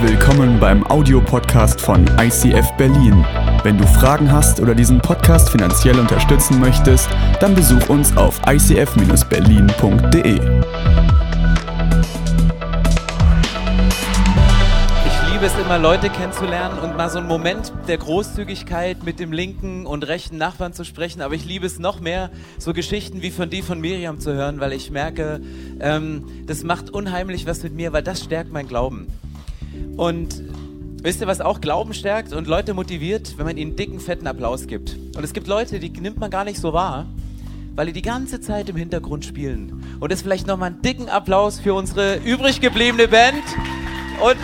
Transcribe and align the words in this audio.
Willkommen 0.00 0.60
beim 0.60 0.86
Audiopodcast 0.86 1.80
von 1.80 2.06
ICF 2.20 2.70
Berlin. 2.76 3.26
Wenn 3.64 3.76
du 3.76 3.84
Fragen 3.84 4.30
hast 4.30 4.60
oder 4.60 4.72
diesen 4.72 5.00
Podcast 5.00 5.50
finanziell 5.50 5.98
unterstützen 5.98 6.60
möchtest, 6.60 7.08
dann 7.40 7.52
besuch 7.56 7.88
uns 7.88 8.16
auf 8.16 8.40
icf-berlin.de. 8.46 10.34
Ich 15.04 15.32
liebe 15.32 15.46
es 15.46 15.58
immer, 15.58 15.78
Leute 15.80 16.10
kennenzulernen 16.10 16.78
und 16.78 16.96
mal 16.96 17.10
so 17.10 17.18
einen 17.18 17.26
Moment 17.26 17.72
der 17.88 17.98
Großzügigkeit 17.98 19.02
mit 19.02 19.18
dem 19.18 19.32
linken 19.32 19.84
und 19.84 20.06
rechten 20.06 20.38
Nachbarn 20.38 20.72
zu 20.72 20.84
sprechen. 20.84 21.22
Aber 21.22 21.34
ich 21.34 21.44
liebe 21.44 21.66
es 21.66 21.80
noch 21.80 21.98
mehr, 21.98 22.30
so 22.58 22.72
Geschichten 22.72 23.20
wie 23.20 23.32
von 23.32 23.50
die 23.50 23.62
von 23.62 23.80
Miriam 23.80 24.20
zu 24.20 24.32
hören, 24.32 24.60
weil 24.60 24.74
ich 24.74 24.92
merke, 24.92 25.40
ähm, 25.80 26.24
das 26.46 26.62
macht 26.62 26.88
unheimlich 26.90 27.46
was 27.46 27.64
mit 27.64 27.74
mir, 27.74 27.92
weil 27.92 28.04
das 28.04 28.22
stärkt 28.22 28.52
mein 28.52 28.68
Glauben. 28.68 29.08
Und 29.96 30.42
wisst 31.02 31.20
ihr, 31.20 31.26
was 31.26 31.40
auch 31.40 31.60
Glauben 31.60 31.94
stärkt 31.94 32.32
und 32.32 32.46
Leute 32.46 32.74
motiviert, 32.74 33.36
wenn 33.36 33.46
man 33.46 33.56
ihnen 33.56 33.76
dicken, 33.76 34.00
fetten 34.00 34.26
Applaus 34.26 34.66
gibt? 34.66 34.96
Und 35.16 35.24
es 35.24 35.32
gibt 35.32 35.46
Leute, 35.46 35.80
die 35.80 35.90
nimmt 35.90 36.18
man 36.18 36.30
gar 36.30 36.44
nicht 36.44 36.60
so 36.60 36.72
wahr, 36.72 37.06
weil 37.74 37.86
die 37.86 37.92
die 37.92 38.02
ganze 38.02 38.40
Zeit 38.40 38.68
im 38.68 38.76
Hintergrund 38.76 39.24
spielen. 39.24 39.84
Und 40.00 40.10
jetzt 40.10 40.22
vielleicht 40.22 40.46
nochmal 40.46 40.70
einen 40.70 40.82
dicken 40.82 41.08
Applaus 41.08 41.60
für 41.60 41.74
unsere 41.74 42.16
übrig 42.18 42.60
gebliebene 42.60 43.08
Band. 43.08 43.42
Und 44.22 44.36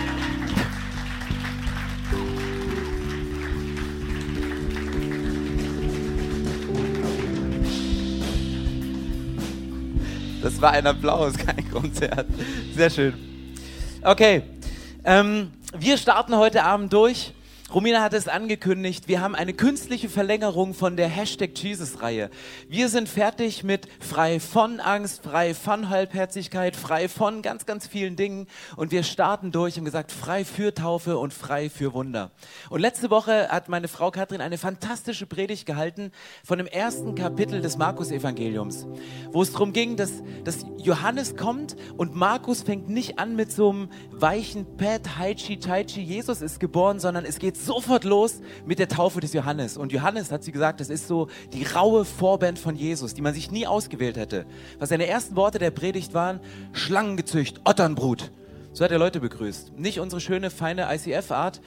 Das 10.45 10.61
war 10.61 10.73
ein 10.73 10.87
Applaus, 10.87 11.33
kein 11.39 11.71
Konzert. 11.71 12.27
Sehr 12.77 12.91
schön. 12.91 13.15
Okay, 14.03 14.43
ähm, 15.05 15.53
wir 15.77 15.99
starten 15.99 16.37
heute 16.37 16.65
Abend 16.65 16.93
durch. 16.93 17.33
Romina 17.75 18.03
hat 18.03 18.15
es 18.15 18.29
angekündigt, 18.29 19.09
wir 19.09 19.21
haben 19.21 19.35
eine 19.35 19.53
künstliche 19.53 20.09
Verlängerung 20.09 20.75
von 20.75 20.97
der 20.97 21.09
Hashtag 21.09 21.59
Jesus-Reihe. 21.61 22.31
Wir 22.69 22.89
sind 22.89 23.09
fertig 23.09 23.65
mit 23.65 23.89
frei 23.99 24.39
von 24.39 24.79
Angst, 24.79 25.25
frei 25.25 25.55
von 25.55 25.89
Halbherzigkeit, 25.89 26.77
frei 26.77 27.09
von 27.09 27.43
ganz, 27.43 27.67
ganz 27.67 27.89
vielen 27.89 28.15
Dingen 28.15 28.47
und 28.77 28.93
wir 28.93 29.03
starten 29.03 29.51
durch 29.51 29.77
und 29.77 29.85
gesagt, 29.85 30.13
frei 30.13 30.45
für 30.45 30.73
Taufe 30.73 31.19
und 31.19 31.35
frei 31.35 31.69
für 31.69 31.95
Wunder. 31.95 32.31
Und 32.71 32.79
letzte 32.79 33.11
Woche 33.11 33.49
hat 33.49 33.69
meine 33.69 33.89
Frau 33.89 34.13
Katrin 34.13 34.41
eine 34.41 34.57
fantastische 34.57 35.27
Predigt 35.27 35.67
gehalten 35.67 36.13
von 36.45 36.59
dem 36.59 36.69
ersten 36.69 37.17
Kapitel 37.17 37.61
des 37.61 37.77
Markus-Evangeliums, 37.77 38.87
wo 39.33 39.43
es 39.43 39.51
darum 39.51 39.73
ging, 39.73 39.97
dass, 39.97 40.23
dass 40.45 40.65
Johannes 40.79 41.35
kommt 41.35 41.75
und 41.97 42.15
Markus 42.15 42.63
fängt 42.63 42.89
nicht 42.89 43.19
an 43.19 43.35
mit 43.35 43.51
so 43.51 43.71
einem 43.71 43.89
weichen 44.13 44.77
Pet, 44.77 45.19
Haichi, 45.19 45.59
Taichi, 45.59 46.03
Jesus 46.03 46.41
ist 46.41 46.61
geboren, 46.61 47.01
sondern 47.01 47.25
es 47.25 47.41
geht 47.41 47.64
sofort 47.65 48.05
los 48.05 48.41
mit 48.67 48.79
der 48.79 48.89
Taufe 48.89 49.21
des 49.21 49.33
Johannes. 49.33 49.77
Und 49.77 49.93
Johannes 49.93 50.31
hat 50.31 50.45
sie 50.45 50.53
gesagt, 50.53 50.81
das 50.81 50.91
ist 50.91 51.09
so 51.09 51.29
die 51.53 51.65
raue 51.65 52.05
Vorband 52.05 52.59
von 52.59 52.77
Jesus, 52.77 53.15
die 53.15 53.23
man 53.23 53.35
sich 53.35 53.51
nie 53.51 53.67
ausgewählt 53.67 54.17
hätte. 54.17 54.47
Was 54.79 54.89
seine 54.89 55.07
ersten 55.07 55.37
Worte 55.37 55.59
der 55.59 55.71
Predigt 55.71 56.15
waren, 56.15 56.41
Schlangengezücht, 56.73 57.61
Otternbrut. 57.65 58.31
So 58.73 58.85
hat 58.85 58.91
er 58.91 58.99
Leute 58.99 59.21
begrüßt. 59.21 59.79
Nicht 59.79 60.01
unsere 60.01 60.21
schöne, 60.21 60.51
feine 60.51 60.93
ICF-Art, 60.93 61.61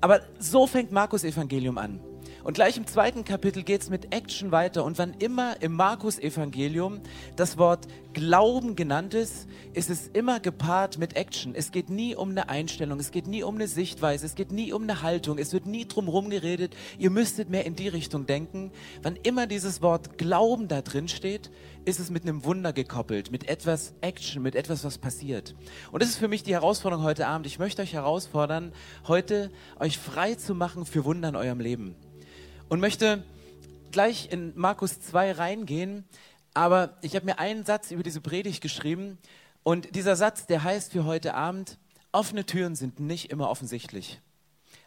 aber 0.00 0.20
so 0.38 0.66
fängt 0.66 0.92
Markus 0.92 1.24
Evangelium 1.24 1.78
an. 1.78 2.00
Und 2.44 2.54
gleich 2.54 2.76
im 2.76 2.88
zweiten 2.88 3.24
Kapitel 3.24 3.62
geht 3.62 3.82
es 3.82 3.90
mit 3.90 4.12
Action 4.12 4.50
weiter. 4.50 4.84
Und 4.84 4.98
wann 4.98 5.14
immer 5.20 5.62
im 5.62 5.72
Markus-Evangelium 5.74 7.00
das 7.36 7.56
Wort 7.56 7.86
Glauben 8.14 8.74
genannt 8.74 9.14
ist, 9.14 9.46
ist 9.74 9.88
es 9.88 10.08
immer 10.08 10.40
gepaart 10.40 10.98
mit 10.98 11.16
Action. 11.16 11.54
Es 11.54 11.70
geht 11.70 11.88
nie 11.88 12.16
um 12.16 12.30
eine 12.30 12.48
Einstellung, 12.48 12.98
es 12.98 13.10
geht 13.10 13.26
nie 13.26 13.42
um 13.42 13.54
eine 13.54 13.68
Sichtweise, 13.68 14.26
es 14.26 14.34
geht 14.34 14.50
nie 14.52 14.72
um 14.72 14.82
eine 14.82 15.02
Haltung, 15.02 15.38
es 15.38 15.52
wird 15.52 15.66
nie 15.66 15.86
drum 15.86 16.06
herum 16.06 16.28
geredet, 16.30 16.76
ihr 16.98 17.10
müsstet 17.10 17.48
mehr 17.48 17.64
in 17.64 17.76
die 17.76 17.88
Richtung 17.88 18.26
denken. 18.26 18.72
Wann 19.02 19.16
immer 19.22 19.46
dieses 19.46 19.80
Wort 19.80 20.18
Glauben 20.18 20.68
da 20.68 20.82
drin 20.82 21.08
steht, 21.08 21.50
ist 21.84 22.00
es 22.00 22.10
mit 22.10 22.24
einem 22.24 22.44
Wunder 22.44 22.72
gekoppelt, 22.72 23.30
mit 23.30 23.48
etwas 23.48 23.94
Action, 24.00 24.42
mit 24.42 24.56
etwas, 24.56 24.84
was 24.84 24.98
passiert. 24.98 25.54
Und 25.90 26.02
das 26.02 26.10
ist 26.10 26.18
für 26.18 26.28
mich 26.28 26.42
die 26.42 26.52
Herausforderung 26.52 27.04
heute 27.04 27.28
Abend. 27.28 27.46
Ich 27.46 27.58
möchte 27.58 27.82
euch 27.82 27.94
herausfordern, 27.94 28.72
heute 29.06 29.50
euch 29.78 29.96
frei 29.96 30.34
zu 30.34 30.54
machen 30.54 30.84
für 30.84 31.04
Wunder 31.04 31.30
in 31.30 31.36
eurem 31.36 31.60
Leben 31.60 31.96
und 32.72 32.80
möchte 32.80 33.22
gleich 33.90 34.32
in 34.32 34.54
Markus 34.56 34.98
2 34.98 35.32
reingehen. 35.32 36.06
Aber 36.54 36.96
ich 37.02 37.14
habe 37.14 37.26
mir 37.26 37.38
einen 37.38 37.66
Satz 37.66 37.90
über 37.90 38.02
diese 38.02 38.22
Predigt 38.22 38.62
geschrieben 38.62 39.18
und 39.62 39.94
dieser 39.94 40.16
Satz, 40.16 40.46
der 40.46 40.64
heißt 40.64 40.92
für 40.92 41.04
heute 41.04 41.34
Abend, 41.34 41.76
offene 42.12 42.46
Türen 42.46 42.74
sind 42.74 42.98
nicht 42.98 43.30
immer 43.30 43.50
offensichtlich. 43.50 44.22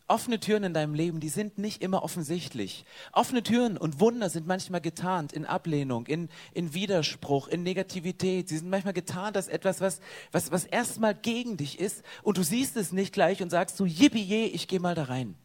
Offene 0.07 0.39
Türen 0.39 0.63
in 0.63 0.73
deinem 0.73 0.95
Leben, 0.95 1.19
die 1.19 1.29
sind 1.29 1.59
nicht 1.59 1.83
immer 1.83 2.01
offensichtlich. 2.01 2.85
Offene 3.11 3.43
Türen 3.43 3.77
und 3.77 3.99
Wunder 3.99 4.31
sind 4.31 4.47
manchmal 4.47 4.81
getarnt 4.81 5.31
in 5.31 5.45
Ablehnung, 5.45 6.07
in, 6.07 6.29
in 6.55 6.73
Widerspruch, 6.73 7.47
in 7.49 7.61
Negativität. 7.61 8.49
Sie 8.49 8.57
sind 8.57 8.71
manchmal 8.71 8.93
getarnt 8.93 9.37
als 9.37 9.47
etwas, 9.47 9.79
was, 9.79 9.99
was, 10.31 10.51
was 10.51 10.65
erstmal 10.65 11.13
gegen 11.13 11.55
dich 11.55 11.79
ist 11.79 12.01
und 12.23 12.39
du 12.39 12.43
siehst 12.43 12.77
es 12.77 12.91
nicht 12.91 13.13
gleich 13.13 13.43
und 13.43 13.51
sagst 13.51 13.77
so, 13.77 13.85
yippie, 13.85 14.45
ich 14.45 14.67
gehe 14.67 14.79
mal 14.79 14.95
da 14.95 15.03
rein. 15.03 15.35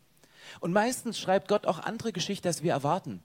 Und 0.58 0.72
meistens 0.72 1.18
schreibt 1.18 1.48
Gott 1.48 1.66
auch 1.66 1.78
andere 1.78 2.12
Geschichten, 2.12 2.48
als 2.48 2.62
wir 2.62 2.72
erwarten. 2.72 3.22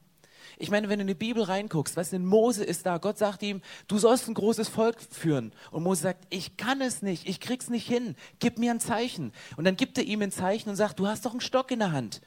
Ich 0.58 0.70
meine, 0.70 0.90
wenn 0.90 1.00
du 1.00 1.04
in 1.04 1.08
die 1.08 1.14
Bibel 1.16 1.44
reinguckst, 1.44 1.98
was 1.98 2.14
in 2.14 2.26
Mose 2.26 2.64
ist 2.64 2.86
da, 2.86 2.98
Gott 2.98 3.18
sagt 3.18 3.44
ihm, 3.44 3.62
du 3.88 3.98
sollst 3.98 4.28
ein 4.28 4.34
großes 4.34 4.70
Volk 4.70 4.98
führen. 5.02 5.52
Und 5.72 5.84
Mose 5.84 6.04
sagt, 6.04 6.26
ich 6.30 6.58
kann 6.58 6.82
es 6.82 7.02
nicht, 7.02 7.28
ich 7.28 7.40
krieg's 7.40 7.70
nicht 7.70 7.88
hin, 7.88 8.16
gib 8.40 8.58
mir 8.58 8.72
ein 8.72 8.80
Zeichen. 8.80 9.34
Und 9.58 9.66
dann 9.66 9.76
gibt 9.76 9.98
er 9.98 10.04
ihm 10.04 10.22
ein 10.22 10.32
Zeichen 10.32 10.70
und 10.70 10.76
sagt, 10.76 11.00
du 11.00 11.08
hast 11.08 11.26
doch 11.26 11.32
einen 11.32 11.42
Stock 11.42 11.72
in 11.72 11.80
der 11.80 11.92
Hand. 11.92 12.22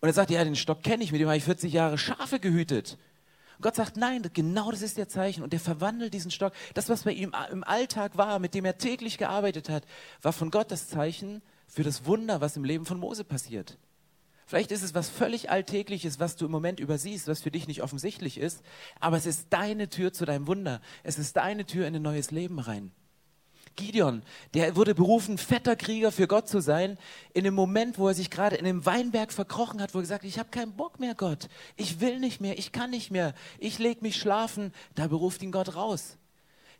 Und 0.00 0.08
er 0.08 0.14
sagt, 0.14 0.30
ja, 0.30 0.42
den 0.42 0.56
Stock 0.56 0.82
kenne 0.82 1.04
ich, 1.04 1.12
mit 1.12 1.20
dem 1.20 1.28
habe 1.28 1.36
ich 1.36 1.44
40 1.44 1.72
Jahre 1.72 1.98
Schafe 1.98 2.40
gehütet. 2.40 2.98
Und 3.58 3.62
Gott 3.62 3.76
sagt, 3.76 3.96
nein, 3.96 4.22
genau 4.32 4.72
das 4.72 4.82
ist 4.82 4.98
der 4.98 5.08
Zeichen. 5.08 5.44
Und 5.44 5.54
er 5.54 5.60
verwandelt 5.60 6.12
diesen 6.12 6.32
Stock. 6.32 6.52
Das, 6.74 6.88
was 6.88 7.04
bei 7.04 7.12
ihm 7.12 7.32
im 7.52 7.62
Alltag 7.62 8.16
war, 8.16 8.40
mit 8.40 8.54
dem 8.54 8.64
er 8.64 8.78
täglich 8.78 9.18
gearbeitet 9.18 9.68
hat, 9.68 9.84
war 10.20 10.32
von 10.32 10.50
Gott 10.50 10.72
das 10.72 10.88
Zeichen 10.88 11.42
für 11.68 11.84
das 11.84 12.04
Wunder, 12.04 12.40
was 12.40 12.56
im 12.56 12.64
Leben 12.64 12.84
von 12.84 12.98
Mose 12.98 13.22
passiert. 13.22 13.78
Vielleicht 14.52 14.70
ist 14.70 14.82
es 14.82 14.94
was 14.94 15.08
völlig 15.08 15.48
Alltägliches, 15.48 16.20
was 16.20 16.36
du 16.36 16.44
im 16.44 16.50
Moment 16.50 16.78
übersiehst, 16.78 17.26
was 17.26 17.40
für 17.40 17.50
dich 17.50 17.68
nicht 17.68 17.82
offensichtlich 17.82 18.36
ist, 18.36 18.60
aber 19.00 19.16
es 19.16 19.24
ist 19.24 19.46
deine 19.48 19.88
Tür 19.88 20.12
zu 20.12 20.26
deinem 20.26 20.46
Wunder. 20.46 20.82
Es 21.02 21.18
ist 21.18 21.38
deine 21.38 21.64
Tür 21.64 21.86
in 21.86 21.96
ein 21.96 22.02
neues 22.02 22.32
Leben 22.32 22.58
rein. 22.58 22.92
Gideon, 23.76 24.22
der 24.52 24.76
wurde 24.76 24.94
berufen, 24.94 25.38
fetter 25.38 25.74
Krieger 25.74 26.12
für 26.12 26.26
Gott 26.26 26.50
zu 26.50 26.60
sein, 26.60 26.98
in 27.32 27.44
dem 27.44 27.54
Moment, 27.54 27.98
wo 27.98 28.08
er 28.08 28.14
sich 28.14 28.28
gerade 28.28 28.56
in 28.56 28.66
dem 28.66 28.84
Weinberg 28.84 29.32
verkrochen 29.32 29.80
hat, 29.80 29.94
wo 29.94 30.00
er 30.00 30.02
gesagt 30.02 30.22
hat, 30.22 30.28
ich 30.28 30.38
habe 30.38 30.50
keinen 30.50 30.76
Bock 30.76 31.00
mehr, 31.00 31.14
Gott. 31.14 31.48
Ich 31.76 32.00
will 32.00 32.20
nicht 32.20 32.42
mehr, 32.42 32.58
ich 32.58 32.72
kann 32.72 32.90
nicht 32.90 33.10
mehr, 33.10 33.32
ich 33.58 33.78
leg 33.78 34.02
mich 34.02 34.16
schlafen. 34.16 34.74
Da 34.94 35.06
beruft 35.06 35.42
ihn 35.42 35.52
Gott 35.52 35.76
raus. 35.76 36.18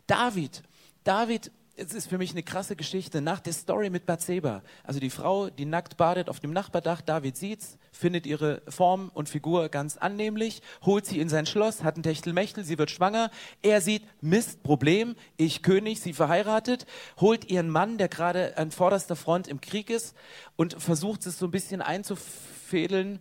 David, 0.05 0.61
David 1.03 1.49
es 1.75 1.93
ist 1.93 2.07
für 2.07 2.17
mich 2.17 2.31
eine 2.31 2.43
krasse 2.43 2.75
Geschichte. 2.75 3.21
Nach 3.21 3.39
der 3.39 3.53
Story 3.53 3.89
mit 3.89 4.05
Bathseba, 4.05 4.61
also 4.83 4.99
die 4.99 5.09
Frau, 5.09 5.49
die 5.49 5.65
nackt 5.65 5.97
badet 5.97 6.29
auf 6.29 6.39
dem 6.39 6.53
Nachbardach, 6.53 7.01
David 7.01 7.35
sieht's, 7.35 7.77
findet 7.91 8.27
ihre 8.27 8.61
Form 8.67 9.09
und 9.13 9.27
Figur 9.27 9.69
ganz 9.69 9.97
annehmlich, 9.97 10.61
holt 10.83 11.05
sie 11.05 11.19
in 11.19 11.29
sein 11.29 11.45
Schloss, 11.45 11.83
hat 11.83 11.97
ein 11.97 12.03
Techtelmechtel, 12.03 12.63
sie 12.63 12.77
wird 12.77 12.91
schwanger. 12.91 13.31
Er 13.61 13.81
sieht, 13.81 14.03
Mist, 14.21 14.61
Problem, 14.61 15.15
ich 15.37 15.63
König, 15.63 15.99
sie 15.99 16.13
verheiratet, 16.13 16.85
holt 17.19 17.49
ihren 17.49 17.69
Mann, 17.69 17.97
der 17.97 18.07
gerade 18.07 18.57
an 18.57 18.71
vorderster 18.71 19.15
Front 19.15 19.47
im 19.47 19.59
Krieg 19.59 19.89
ist 19.89 20.15
und 20.55 20.81
versucht 20.81 21.25
es 21.25 21.39
so 21.39 21.47
ein 21.47 21.51
bisschen 21.51 21.81
einzufädeln 21.81 23.19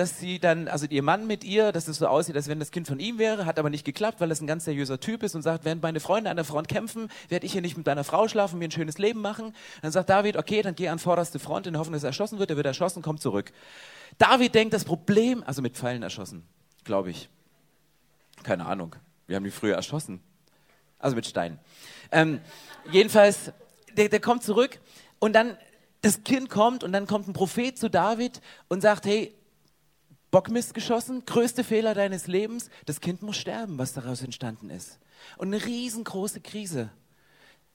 dass 0.00 0.18
sie 0.18 0.38
dann, 0.38 0.66
also 0.66 0.86
ihr 0.86 1.02
Mann 1.02 1.26
mit 1.26 1.44
ihr, 1.44 1.72
dass 1.72 1.86
es 1.86 1.98
so 1.98 2.06
aussieht, 2.06 2.34
als 2.34 2.48
wenn 2.48 2.58
das 2.58 2.70
Kind 2.70 2.88
von 2.88 2.98
ihm 2.98 3.18
wäre, 3.18 3.44
hat 3.44 3.58
aber 3.58 3.68
nicht 3.68 3.84
geklappt, 3.84 4.18
weil 4.18 4.30
das 4.30 4.40
ein 4.40 4.46
ganz 4.46 4.64
seriöser 4.64 4.98
Typ 4.98 5.22
ist 5.22 5.34
und 5.34 5.42
sagt, 5.42 5.66
während 5.66 5.82
meine 5.82 6.00
Freunde 6.00 6.30
an 6.30 6.36
der 6.36 6.46
Front 6.46 6.68
kämpfen, 6.68 7.08
werde 7.28 7.44
ich 7.44 7.52
hier 7.52 7.60
nicht 7.60 7.76
mit 7.76 7.86
deiner 7.86 8.02
Frau 8.02 8.26
schlafen, 8.26 8.58
mir 8.58 8.64
ein 8.64 8.70
schönes 8.70 8.96
Leben 8.96 9.20
machen. 9.20 9.54
Dann 9.82 9.92
sagt 9.92 10.08
David, 10.08 10.38
okay, 10.38 10.62
dann 10.62 10.74
geh 10.74 10.88
an 10.88 10.98
vorderste 10.98 11.38
Front 11.38 11.66
in 11.66 11.74
der 11.74 11.80
Hoffnung, 11.80 11.92
dass 11.92 12.02
er 12.02 12.08
erschossen 12.08 12.38
wird, 12.38 12.48
er 12.48 12.56
wird 12.56 12.64
erschossen, 12.64 13.02
kommt 13.02 13.20
zurück. 13.20 13.52
David 14.16 14.54
denkt, 14.54 14.72
das 14.72 14.86
Problem, 14.86 15.44
also 15.46 15.60
mit 15.60 15.76
Pfeilen 15.76 16.02
erschossen, 16.02 16.44
glaube 16.84 17.10
ich. 17.10 17.28
Keine 18.42 18.64
Ahnung. 18.64 18.96
Wir 19.26 19.36
haben 19.36 19.44
die 19.44 19.50
früher 19.50 19.76
erschossen. 19.76 20.22
Also 20.98 21.14
mit 21.14 21.26
Steinen. 21.26 21.58
Ähm, 22.10 22.40
jedenfalls, 22.90 23.52
der, 23.98 24.08
der 24.08 24.20
kommt 24.20 24.44
zurück 24.44 24.80
und 25.18 25.34
dann 25.34 25.58
das 26.00 26.24
Kind 26.24 26.48
kommt 26.48 26.84
und 26.84 26.92
dann 26.92 27.06
kommt 27.06 27.28
ein 27.28 27.34
Prophet 27.34 27.76
zu 27.76 27.90
David 27.90 28.40
und 28.68 28.80
sagt, 28.80 29.04
hey, 29.04 29.34
Bockmist 30.30 30.74
geschossen, 30.74 31.24
größte 31.26 31.64
Fehler 31.64 31.94
deines 31.94 32.26
Lebens, 32.26 32.70
das 32.86 33.00
Kind 33.00 33.22
muss 33.22 33.36
sterben, 33.36 33.78
was 33.78 33.92
daraus 33.92 34.22
entstanden 34.22 34.70
ist. 34.70 34.98
Und 35.36 35.48
eine 35.48 35.64
riesengroße 35.64 36.40
Krise. 36.40 36.90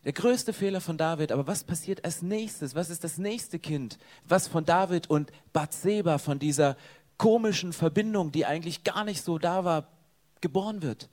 Der 0.06 0.14
größte 0.14 0.54
Fehler 0.54 0.82
von 0.82 0.98
David, 0.98 1.32
aber 1.32 1.48
was 1.48 1.64
passiert 1.64 2.06
als 2.06 2.22
nächstes? 2.22 2.76
Was 2.76 2.90
ist 2.90 3.04
das 3.04 3.18
nächste 3.18 3.60
Kind, 3.60 3.98
was 4.24 4.48
von 4.48 4.64
David 4.64 5.10
und 5.10 5.32
Bathseba, 5.52 6.20
von 6.20 6.38
dieser 6.38 6.78
komischen 7.18 7.74
Verbindung, 7.74 8.32
die 8.32 8.46
eigentlich 8.46 8.84
gar 8.84 9.04
nicht 9.04 9.24
so 9.24 9.40
da 9.40 9.66
war, 9.66 9.88
geboren 10.42 10.82
wird? 10.84 11.10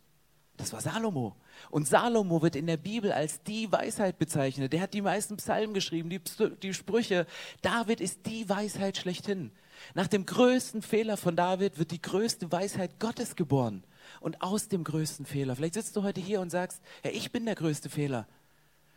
Das 0.59 0.73
war 0.73 0.81
Salomo. 0.81 1.35
Und 1.71 1.89
Salomo 1.89 2.43
wird 2.43 2.55
in 2.55 2.67
der 2.67 2.77
Bibel 2.77 3.13
als 3.13 3.43
die 3.43 3.73
Weisheit 3.73 4.19
bezeichnet. 4.19 4.73
Der 4.73 4.83
hat 4.83 4.95
die 4.95 5.01
meisten 5.01 5.39
Psalmen 5.39 5.75
geschrieben, 5.75 6.11
die, 6.11 6.21
die 6.63 6.75
Sprüche. 6.75 7.27
David 7.63 8.01
ist 8.01 8.27
die 8.27 8.49
Weisheit 8.49 8.99
schlechthin. 8.99 9.51
Nach 9.95 10.07
dem 10.07 10.27
größten 10.27 10.83
Fehler 10.83 11.17
von 11.17 11.37
David 11.37 11.79
wird 11.79 11.91
die 11.91 12.03
größte 12.03 12.51
Weisheit 12.51 12.99
Gottes 12.99 13.37
geboren. 13.37 13.85
Und 14.21 14.43
aus 14.43 14.69
dem 14.69 14.85
größten 14.85 15.27
Fehler, 15.27 15.57
vielleicht 15.57 15.75
sitzt 15.75 15.97
du 15.97 16.03
heute 16.03 16.21
hier 16.21 16.41
und 16.41 16.51
sagst, 16.51 16.83
ja, 17.05 17.11
ich 17.11 17.33
bin 17.33 17.45
der 17.45 17.55
größte 17.55 17.89
Fehler. 17.89 18.27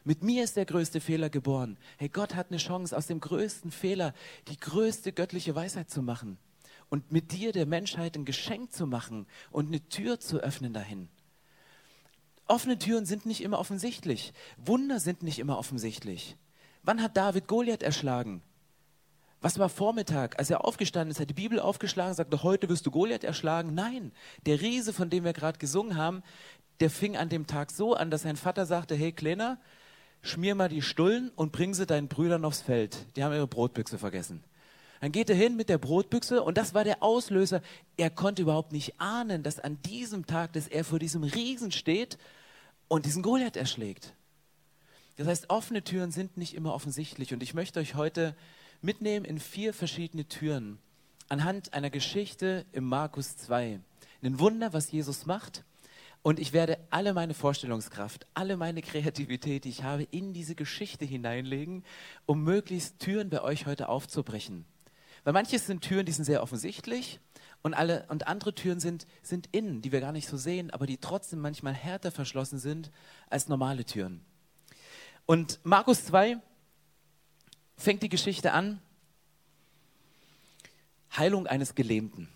Mit 0.04 0.24
mir 0.24 0.44
ist 0.44 0.56
der 0.56 0.66
größte 0.66 1.02
Fehler 1.02 1.30
geboren. 1.30 1.78
Hey, 1.98 2.10
Gott 2.10 2.36
hat 2.36 2.52
eine 2.52 2.58
Chance, 2.58 2.96
aus 2.96 3.08
dem 3.08 3.20
größten 3.20 3.72
Fehler 3.72 4.14
die 4.48 4.60
größte 4.60 5.12
göttliche 5.12 5.56
Weisheit 5.56 5.90
zu 5.90 6.02
machen. 6.02 6.38
Und 6.90 7.12
mit 7.12 7.32
dir 7.32 7.52
der 7.52 7.66
Menschheit 7.66 8.16
ein 8.16 8.26
Geschenk 8.26 8.72
zu 8.72 8.86
machen 8.86 9.26
und 9.50 9.68
eine 9.68 9.88
Tür 9.90 10.20
zu 10.20 10.38
öffnen 10.38 10.74
dahin. 10.74 11.10
Offene 12.48 12.78
Türen 12.78 13.08
sind 13.08 13.26
nicht 13.26 13.42
immer 13.42 13.58
offensichtlich. 13.58 14.34
Wunder 14.58 15.00
sind 15.00 15.24
nicht 15.24 15.40
immer 15.40 15.58
offensichtlich. 15.58 16.38
Wann 16.84 17.02
hat 17.02 17.18
David 17.18 17.48
Goliath 17.48 17.82
erschlagen? 17.82 18.44
Was 19.42 19.60
war 19.60 19.70
Vormittag, 19.70 20.40
als 20.40 20.50
er 20.50 20.66
aufgestanden 20.66 21.12
ist, 21.12 21.20
hat 21.20 21.30
die 21.30 21.34
Bibel 21.34 21.60
aufgeschlagen, 21.60 22.16
sagte, 22.16 22.42
heute 22.42 22.68
wirst 22.70 22.86
du 22.86 22.92
Goliath 22.92 23.24
erschlagen? 23.24 23.74
Nein, 23.76 24.12
der 24.46 24.62
Riese, 24.62 24.94
von 24.94 25.10
dem 25.10 25.24
wir 25.24 25.34
gerade 25.34 25.60
gesungen 25.60 25.98
haben, 25.98 26.24
der 26.80 26.90
fing 26.90 27.16
an 27.16 27.30
dem 27.30 27.48
Tag 27.48 27.72
so 27.72 27.94
an, 27.94 28.12
dass 28.12 28.24
sein 28.24 28.38
Vater 28.38 28.66
sagte, 28.66 28.96
hey 28.96 29.12
Kleiner, 29.12 29.60
schmier 30.22 30.56
mal 30.56 30.70
die 30.70 30.82
Stullen 30.82 31.32
und 31.36 31.52
bring 31.52 31.74
sie 31.74 31.86
deinen 31.86 32.08
Brüdern 32.08 32.44
aufs 32.44 32.62
Feld. 32.62 32.98
Die 33.16 33.24
haben 33.24 33.34
ihre 33.34 33.48
Brotbüchse 33.48 33.98
vergessen. 33.98 34.44
Dann 35.02 35.12
geht 35.12 35.30
er 35.30 35.36
hin 35.36 35.56
mit 35.56 35.70
der 35.70 35.78
Brotbüchse 35.78 36.42
und 36.42 36.58
das 36.58 36.74
war 36.74 36.84
der 36.84 37.04
Auslöser. 37.04 37.62
Er 37.98 38.10
konnte 38.10 38.42
überhaupt 38.42 38.72
nicht 38.72 39.00
ahnen, 39.00 39.44
dass 39.44 39.60
an 39.60 39.80
diesem 39.84 40.26
Tag, 40.26 40.54
dass 40.54 40.68
er 40.68 40.84
vor 40.84 41.00
diesem 41.00 41.24
Riesen 41.24 41.72
steht 41.72 42.18
und 42.88 43.06
diesen 43.06 43.22
Goliath 43.22 43.56
erschlägt. 43.56 44.14
Das 45.18 45.28
heißt, 45.28 45.50
offene 45.50 45.84
Türen 45.84 46.12
sind 46.12 46.38
nicht 46.38 46.56
immer 46.56 46.74
offensichtlich 46.74 47.34
und 47.34 47.44
ich 47.44 47.54
möchte 47.54 47.80
euch 47.80 47.96
heute 47.96 48.36
mitnehmen 48.86 49.26
in 49.26 49.40
vier 49.40 49.74
verschiedene 49.74 50.28
Türen 50.28 50.78
anhand 51.28 51.74
einer 51.74 51.90
Geschichte 51.90 52.66
im 52.72 52.86
Markus 52.86 53.36
2. 53.36 53.80
Ein 54.24 54.40
Wunder, 54.40 54.74
was 54.74 54.92
Jesus 54.92 55.26
macht. 55.26 55.66
Und 56.22 56.40
ich 56.40 56.54
werde 56.54 56.80
alle 56.90 57.14
meine 57.14 57.34
Vorstellungskraft, 57.34 58.26
alle 58.34 58.58
meine 58.58 58.82
Kreativität, 58.82 59.66
die 59.66 59.70
ich 59.70 59.84
habe, 59.84 60.08
in 60.10 60.34
diese 60.34 60.56
Geschichte 60.56 61.06
hineinlegen, 61.06 61.84
um 62.26 62.44
möglichst 62.44 63.00
Türen 63.00 63.30
bei 63.30 63.42
euch 63.42 63.66
heute 63.66 63.90
aufzubrechen. 63.90 64.66
Weil 65.24 65.34
manches 65.34 65.68
sind 65.68 65.82
Türen, 65.82 66.06
die 66.06 66.12
sind 66.12 66.26
sehr 66.26 66.42
offensichtlich 66.42 67.20
und, 67.62 67.74
alle, 67.74 68.06
und 68.10 68.28
andere 68.28 68.56
Türen 68.56 68.80
sind, 68.80 69.06
sind 69.22 69.50
innen, 69.52 69.82
die 69.82 69.92
wir 69.92 70.02
gar 70.02 70.12
nicht 70.12 70.28
so 70.28 70.38
sehen, 70.38 70.72
aber 70.72 70.88
die 70.88 70.98
trotzdem 70.98 71.40
manchmal 71.40 71.74
härter 71.74 72.12
verschlossen 72.12 72.60
sind 72.60 72.92
als 73.30 73.48
normale 73.48 73.86
Türen. 73.86 74.22
Und 75.26 75.60
Markus 75.64 76.06
2 76.06 76.38
fängt 77.78 78.04
die 78.04 78.10
Geschichte 78.10 78.54
an, 78.54 78.82
Heilung 81.16 81.48
eines 81.48 81.76
Gelähmten. 81.76 82.30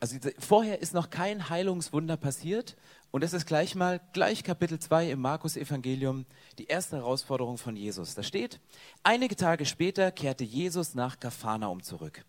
Also 0.00 0.16
vorher 0.38 0.80
ist 0.80 0.94
noch 0.94 1.10
kein 1.10 1.48
Heilungswunder 1.48 2.16
passiert 2.16 2.76
und 3.12 3.22
es 3.22 3.32
ist 3.32 3.46
gleich 3.46 3.74
mal, 3.74 4.00
gleich 4.12 4.42
Kapitel 4.42 4.78
2 4.78 5.10
im 5.10 5.20
Markus 5.20 5.56
Evangelium, 5.56 6.26
die 6.58 6.66
erste 6.66 6.96
Herausforderung 6.96 7.58
von 7.58 7.76
Jesus. 7.76 8.14
Da 8.14 8.22
steht, 8.22 8.58
einige 9.02 9.36
Tage 9.36 9.64
später 9.64 10.10
kehrte 10.10 10.44
Jesus 10.44 10.94
nach 10.94 11.20
Kapharnaum 11.20 11.82
zurück. 11.82 12.24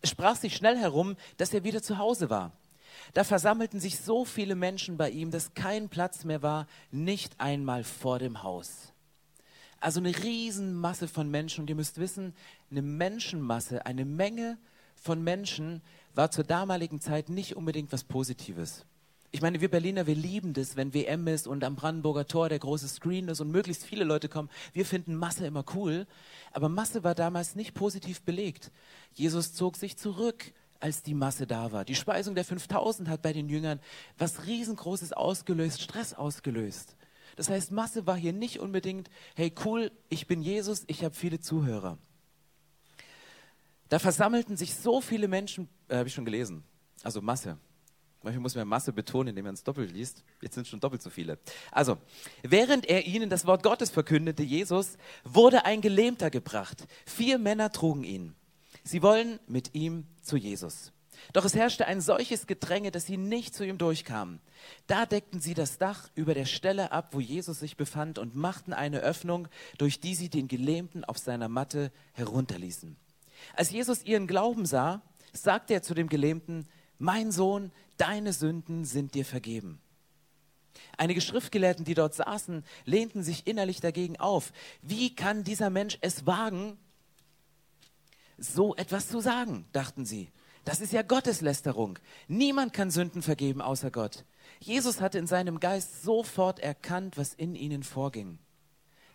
Es 0.00 0.10
sprach 0.10 0.36
sich 0.36 0.56
schnell 0.56 0.78
herum, 0.78 1.16
dass 1.36 1.52
er 1.52 1.64
wieder 1.64 1.82
zu 1.82 1.98
Hause 1.98 2.30
war. 2.30 2.52
Da 3.12 3.24
versammelten 3.24 3.80
sich 3.80 3.98
so 3.98 4.24
viele 4.24 4.54
Menschen 4.54 4.96
bei 4.96 5.10
ihm, 5.10 5.30
dass 5.30 5.54
kein 5.54 5.88
Platz 5.88 6.24
mehr 6.24 6.42
war, 6.42 6.66
nicht 6.90 7.38
einmal 7.40 7.84
vor 7.84 8.18
dem 8.18 8.42
Haus. 8.42 8.92
Also 9.80 9.98
eine 9.98 10.16
Riesenmasse 10.16 11.08
von 11.08 11.30
Menschen. 11.30 11.62
Und 11.62 11.70
ihr 11.70 11.76
müsst 11.76 11.98
wissen, 11.98 12.34
eine 12.70 12.82
Menschenmasse, 12.82 13.86
eine 13.86 14.04
Menge 14.04 14.58
von 14.94 15.24
Menschen 15.24 15.80
war 16.14 16.30
zur 16.30 16.44
damaligen 16.44 17.00
Zeit 17.00 17.30
nicht 17.30 17.56
unbedingt 17.56 17.92
was 17.92 18.04
Positives. 18.04 18.84
Ich 19.32 19.42
meine, 19.42 19.60
wir 19.60 19.70
Berliner, 19.70 20.06
wir 20.08 20.16
lieben 20.16 20.54
das, 20.54 20.76
wenn 20.76 20.92
WM 20.92 21.28
ist 21.28 21.46
und 21.46 21.62
am 21.62 21.76
Brandenburger 21.76 22.26
Tor 22.26 22.48
der 22.48 22.58
große 22.58 22.88
Screen 22.88 23.28
ist 23.28 23.40
und 23.40 23.50
möglichst 23.50 23.84
viele 23.84 24.04
Leute 24.04 24.28
kommen. 24.28 24.50
Wir 24.72 24.84
finden 24.84 25.14
Masse 25.14 25.46
immer 25.46 25.64
cool. 25.74 26.06
Aber 26.52 26.68
Masse 26.68 27.04
war 27.04 27.14
damals 27.14 27.54
nicht 27.54 27.72
positiv 27.72 28.22
belegt. 28.22 28.72
Jesus 29.14 29.54
zog 29.54 29.76
sich 29.76 29.96
zurück, 29.96 30.52
als 30.80 31.02
die 31.02 31.14
Masse 31.14 31.46
da 31.46 31.72
war. 31.72 31.84
Die 31.84 31.94
Speisung 31.94 32.34
der 32.34 32.44
5000 32.44 33.08
hat 33.08 33.22
bei 33.22 33.32
den 33.32 33.48
Jüngern 33.48 33.80
was 34.18 34.46
riesengroßes 34.46 35.12
ausgelöst, 35.12 35.80
Stress 35.80 36.12
ausgelöst. 36.12 36.96
Das 37.36 37.48
heißt, 37.48 37.70
Masse 37.70 38.06
war 38.06 38.16
hier 38.16 38.32
nicht 38.32 38.60
unbedingt, 38.60 39.10
hey 39.34 39.52
cool, 39.64 39.90
ich 40.08 40.26
bin 40.26 40.42
Jesus, 40.42 40.84
ich 40.86 41.04
habe 41.04 41.14
viele 41.14 41.40
Zuhörer. 41.40 41.98
Da 43.88 43.98
versammelten 43.98 44.56
sich 44.56 44.74
so 44.74 45.00
viele 45.00 45.28
Menschen, 45.28 45.68
äh, 45.88 45.96
habe 45.96 46.08
ich 46.08 46.14
schon 46.14 46.24
gelesen, 46.24 46.62
also 47.02 47.20
Masse. 47.20 47.58
Manchmal 48.22 48.42
muss 48.42 48.54
man 48.54 48.68
Masse 48.68 48.92
betonen, 48.92 49.28
indem 49.28 49.46
man 49.46 49.54
es 49.54 49.64
doppelt 49.64 49.92
liest. 49.92 50.22
Jetzt 50.42 50.54
sind 50.54 50.68
schon 50.68 50.78
doppelt 50.78 51.00
so 51.02 51.08
viele. 51.08 51.38
Also, 51.72 51.96
während 52.42 52.86
er 52.86 53.06
ihnen 53.06 53.30
das 53.30 53.46
Wort 53.46 53.62
Gottes 53.62 53.88
verkündete, 53.88 54.42
Jesus, 54.42 54.98
wurde 55.24 55.64
ein 55.64 55.80
Gelähmter 55.80 56.30
gebracht. 56.30 56.86
Vier 57.06 57.38
Männer 57.38 57.72
trugen 57.72 58.04
ihn. 58.04 58.34
Sie 58.84 59.02
wollen 59.02 59.40
mit 59.46 59.74
ihm 59.74 60.06
zu 60.20 60.36
Jesus. 60.36 60.92
Doch 61.32 61.44
es 61.44 61.54
herrschte 61.54 61.86
ein 61.86 62.00
solches 62.00 62.46
Gedränge, 62.46 62.90
dass 62.90 63.06
sie 63.06 63.16
nicht 63.16 63.54
zu 63.54 63.64
ihm 63.64 63.78
durchkamen. 63.78 64.40
Da 64.86 65.06
deckten 65.06 65.40
sie 65.40 65.54
das 65.54 65.78
Dach 65.78 66.08
über 66.14 66.34
der 66.34 66.44
Stelle 66.44 66.92
ab, 66.92 67.10
wo 67.12 67.20
Jesus 67.20 67.60
sich 67.60 67.76
befand, 67.76 68.18
und 68.18 68.34
machten 68.34 68.72
eine 68.72 69.00
Öffnung, 69.00 69.48
durch 69.78 70.00
die 70.00 70.14
sie 70.14 70.28
den 70.28 70.48
Gelähmten 70.48 71.04
auf 71.04 71.18
seiner 71.18 71.48
Matte 71.48 71.92
herunterließen. 72.12 72.96
Als 73.54 73.70
Jesus 73.70 74.04
ihren 74.04 74.26
Glauben 74.26 74.66
sah, 74.66 75.02
sagte 75.32 75.74
er 75.74 75.82
zu 75.82 75.94
dem 75.94 76.08
Gelähmten, 76.08 76.68
mein 76.98 77.32
Sohn, 77.32 77.72
deine 77.96 78.32
Sünden 78.32 78.84
sind 78.84 79.14
dir 79.14 79.24
vergeben. 79.24 79.80
Einige 80.96 81.20
Schriftgelehrten, 81.20 81.84
die 81.84 81.94
dort 81.94 82.14
saßen, 82.14 82.64
lehnten 82.84 83.22
sich 83.22 83.46
innerlich 83.46 83.80
dagegen 83.80 84.18
auf. 84.18 84.52
Wie 84.82 85.14
kann 85.14 85.44
dieser 85.44 85.70
Mensch 85.70 85.98
es 86.00 86.26
wagen, 86.26 86.76
so 88.36 88.74
etwas 88.76 89.08
zu 89.08 89.20
sagen, 89.20 89.66
dachten 89.72 90.04
sie. 90.04 90.30
Das 90.70 90.80
ist 90.80 90.92
ja 90.92 91.02
Gotteslästerung. 91.02 91.98
Niemand 92.28 92.72
kann 92.72 92.92
Sünden 92.92 93.22
vergeben 93.22 93.60
außer 93.60 93.90
Gott. 93.90 94.24
Jesus 94.60 95.00
hatte 95.00 95.18
in 95.18 95.26
seinem 95.26 95.58
Geist 95.58 96.04
sofort 96.04 96.60
erkannt, 96.60 97.18
was 97.18 97.34
in 97.34 97.56
ihnen 97.56 97.82
vorging. 97.82 98.38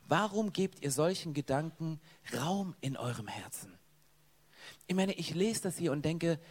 Warum 0.06 0.52
gebt 0.52 0.84
ihr 0.84 0.92
solchen 0.92 1.34
Gedanken 1.34 2.02
Raum 2.38 2.76
in 2.82 2.98
eurem 2.98 3.30
Herzen? 3.30 3.72
Ich 4.88 4.96
meine, 4.98 5.14
ich 5.14 5.34
lese 5.34 5.62
das 5.62 5.78
hier 5.78 5.94
und 5.94 6.04
denke, 6.04 6.42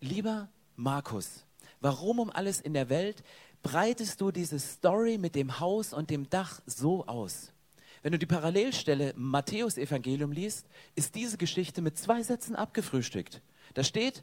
lieber 0.00 0.48
Markus, 0.74 1.44
warum 1.80 2.18
um 2.18 2.30
alles 2.30 2.60
in 2.60 2.74
der 2.74 2.88
Welt 2.88 3.22
breitest 3.62 4.20
du 4.20 4.32
diese 4.32 4.58
Story 4.58 5.16
mit 5.16 5.36
dem 5.36 5.60
Haus 5.60 5.92
und 5.92 6.10
dem 6.10 6.28
Dach 6.28 6.60
so 6.66 7.06
aus? 7.06 7.52
Wenn 8.02 8.10
du 8.10 8.18
die 8.18 8.26
Parallelstelle 8.26 9.14
Matthäus 9.16 9.78
Evangelium 9.78 10.32
liest, 10.32 10.66
ist 10.96 11.14
diese 11.14 11.38
Geschichte 11.38 11.82
mit 11.82 11.96
zwei 11.96 12.20
Sätzen 12.24 12.56
abgefrühstückt. 12.56 13.40
Da 13.74 13.84
steht, 13.84 14.22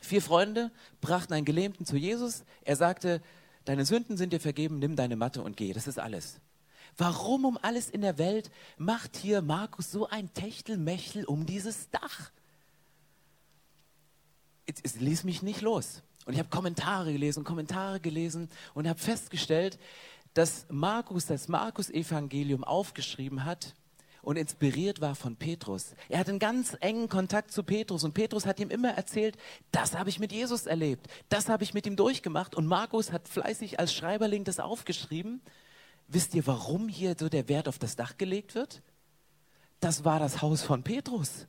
vier 0.00 0.20
Freunde 0.20 0.70
brachten 1.00 1.32
einen 1.32 1.44
Gelähmten 1.44 1.86
zu 1.86 1.96
Jesus. 1.96 2.44
Er 2.62 2.76
sagte, 2.76 3.22
deine 3.64 3.84
Sünden 3.84 4.16
sind 4.16 4.32
dir 4.32 4.40
vergeben, 4.40 4.78
nimm 4.78 4.96
deine 4.96 5.16
Matte 5.16 5.42
und 5.42 5.56
geh. 5.56 5.72
Das 5.72 5.86
ist 5.86 5.98
alles. 5.98 6.40
Warum 6.96 7.44
um 7.44 7.58
alles 7.60 7.88
in 7.90 8.02
der 8.02 8.18
Welt 8.18 8.50
macht 8.76 9.16
hier 9.16 9.42
Markus 9.42 9.90
so 9.90 10.08
ein 10.08 10.32
Techtelmechtel 10.34 11.24
um 11.24 11.46
dieses 11.46 11.90
Dach? 11.90 12.30
es 14.82 14.96
ließ 14.96 15.24
mich 15.24 15.42
nicht 15.42 15.60
los. 15.60 16.02
Und 16.24 16.32
ich 16.32 16.38
habe 16.38 16.48
Kommentare 16.48 17.12
gelesen, 17.12 17.44
Kommentare 17.44 18.00
gelesen 18.00 18.48
und 18.72 18.88
habe 18.88 18.98
festgestellt, 18.98 19.78
dass 20.32 20.66
Markus 20.70 21.26
das 21.26 21.48
Markus-Evangelium 21.48 22.64
aufgeschrieben 22.64 23.44
hat 23.44 23.74
und 24.24 24.36
inspiriert 24.36 25.00
war 25.00 25.14
von 25.14 25.36
Petrus. 25.36 25.94
Er 26.08 26.18
hat 26.18 26.28
einen 26.28 26.38
ganz 26.38 26.76
engen 26.80 27.08
Kontakt 27.08 27.52
zu 27.52 27.62
Petrus 27.62 28.04
und 28.04 28.14
Petrus 28.14 28.46
hat 28.46 28.58
ihm 28.58 28.70
immer 28.70 28.90
erzählt, 28.90 29.36
das 29.70 29.96
habe 29.96 30.08
ich 30.10 30.18
mit 30.18 30.32
Jesus 30.32 30.66
erlebt, 30.66 31.06
das 31.28 31.48
habe 31.48 31.62
ich 31.62 31.74
mit 31.74 31.86
ihm 31.86 31.96
durchgemacht 31.96 32.54
und 32.54 32.66
Markus 32.66 33.12
hat 33.12 33.28
fleißig 33.28 33.78
als 33.78 33.94
Schreiberling 33.94 34.44
das 34.44 34.58
aufgeschrieben. 34.58 35.42
Wisst 36.08 36.34
ihr, 36.34 36.46
warum 36.46 36.88
hier 36.88 37.16
so 37.18 37.28
der 37.28 37.48
Wert 37.48 37.68
auf 37.68 37.78
das 37.78 37.96
Dach 37.96 38.16
gelegt 38.18 38.54
wird? 38.54 38.82
Das 39.80 40.04
war 40.04 40.18
das 40.18 40.42
Haus 40.42 40.62
von 40.62 40.82
Petrus. 40.82 41.46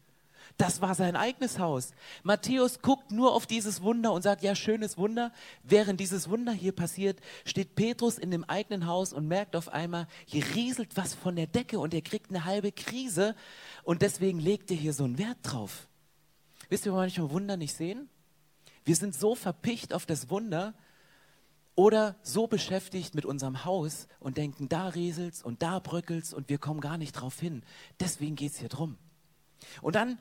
Das 0.57 0.79
war 0.81 0.95
sein 0.95 1.17
eigenes 1.17 1.59
Haus. 1.59 1.91
Matthäus 2.23 2.81
guckt 2.81 3.11
nur 3.11 3.33
auf 3.33 3.45
dieses 3.45 3.81
Wunder 3.81 4.13
und 4.13 4.21
sagt, 4.21 4.41
ja, 4.41 4.55
schönes 4.55 4.97
Wunder. 4.97 5.33
Während 5.63 5.99
dieses 5.99 6.29
Wunder 6.29 6.53
hier 6.53 6.71
passiert, 6.71 7.19
steht 7.43 7.75
Petrus 7.75 8.17
in 8.17 8.31
dem 8.31 8.45
eigenen 8.45 8.87
Haus 8.87 9.11
und 9.11 9.27
merkt 9.27 9.57
auf 9.57 9.67
einmal, 9.67 10.07
hier 10.25 10.45
rieselt 10.55 10.95
was 10.95 11.13
von 11.13 11.35
der 11.35 11.47
Decke 11.47 11.77
und 11.77 11.93
er 11.93 12.01
kriegt 12.01 12.29
eine 12.29 12.45
halbe 12.45 12.71
Krise 12.71 13.35
und 13.83 14.01
deswegen 14.01 14.39
legt 14.39 14.71
er 14.71 14.77
hier 14.77 14.93
so 14.93 15.03
einen 15.03 15.17
Wert 15.17 15.39
drauf. 15.43 15.89
Wisst 16.69 16.85
ihr, 16.85 16.93
wo 16.93 16.97
manchmal 16.97 17.31
Wunder 17.31 17.57
nicht 17.57 17.75
sehen? 17.75 18.09
Wir 18.85 18.95
sind 18.95 19.13
so 19.13 19.35
verpicht 19.35 19.93
auf 19.93 20.05
das 20.05 20.29
Wunder 20.29 20.73
Oder 21.75 22.15
so 22.23 22.47
beschäftigt 22.47 23.15
mit 23.15 23.25
unserem 23.25 23.65
Haus 23.65 24.07
und 24.21 24.37
denken, 24.37 24.69
da 24.69 24.87
rieselt's 24.87 25.43
und 25.43 25.61
da 25.61 25.79
bröckelt's 25.79 26.33
und 26.33 26.47
wir 26.47 26.57
kommen 26.57 26.79
gar 26.79 26.97
nicht 26.97 27.11
drauf 27.11 27.37
hin. 27.39 27.63
Deswegen 27.99 28.37
geht 28.37 28.53
es 28.53 28.59
hier 28.59 28.69
drum. 28.69 28.97
Und 29.81 29.95
dann 29.95 30.17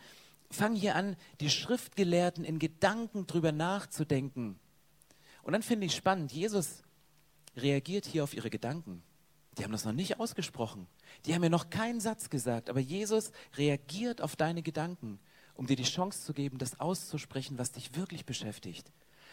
fangen 0.51 0.77
hier 0.77 0.95
an, 0.95 1.17
die 1.41 1.51
Schriftgelehrten 1.51 2.45
in 2.45 2.59
Gedanken 2.59 3.27
drüber 3.27 3.53
nachzudenken. 3.53 4.59
Und 5.43 5.53
dann 5.53 5.63
finde 5.63 5.87
ich 5.87 5.95
spannend, 5.95 6.33
Jesus 6.33 6.83
reagiert 7.57 8.07
hier 8.07 8.25
auf 8.25 8.35
ihre 8.35 8.51
Gedanken. 8.51 9.03
Die 9.59 9.65
haben 9.65 9.73
das 9.73 9.85
noch 9.85 9.93
nicht 9.93 10.19
ausgesprochen. 10.19 10.87
Die 11.27 11.35
haben 11.35 11.43
ja 11.43 11.49
noch 11.49 11.71
keinen 11.71 12.01
Satz 12.01 12.31
gesagt, 12.31 12.69
aber 12.69 12.81
Jesus 12.81 13.31
reagiert 13.57 14.21
auf 14.21 14.37
deine 14.37 14.63
Gedanken, 14.63 15.21
um 15.55 15.67
dir 15.67 15.77
die 15.77 15.85
Chance 15.85 16.25
zu 16.25 16.33
geben, 16.33 16.59
das 16.59 16.81
auszusprechen, 16.81 17.59
was 17.59 17.71
dich 17.71 17.95
wirklich 17.95 18.25
beschäftigt. 18.25 18.91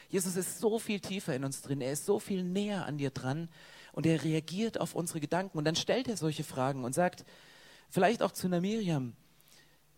Jesus 0.09 0.35
ist 0.35 0.59
so 0.59 0.77
viel 0.77 0.99
tiefer 0.99 1.35
in 1.35 1.45
uns 1.45 1.61
drin, 1.61 1.81
er 1.81 1.93
ist 1.93 2.05
so 2.05 2.19
viel 2.19 2.43
näher 2.43 2.85
an 2.85 2.97
dir 2.97 3.11
dran 3.11 3.49
und 3.93 4.05
er 4.05 4.23
reagiert 4.23 4.79
auf 4.79 4.93
unsere 4.93 5.21
Gedanken 5.21 5.57
und 5.57 5.65
dann 5.65 5.75
stellt 5.75 6.07
er 6.07 6.17
solche 6.17 6.43
Fragen 6.43 6.83
und 6.83 6.93
sagt, 6.93 7.25
vielleicht 7.89 8.21
auch 8.21 8.31
zu 8.31 8.47
einer 8.47 8.61
Miriam, 8.61 9.13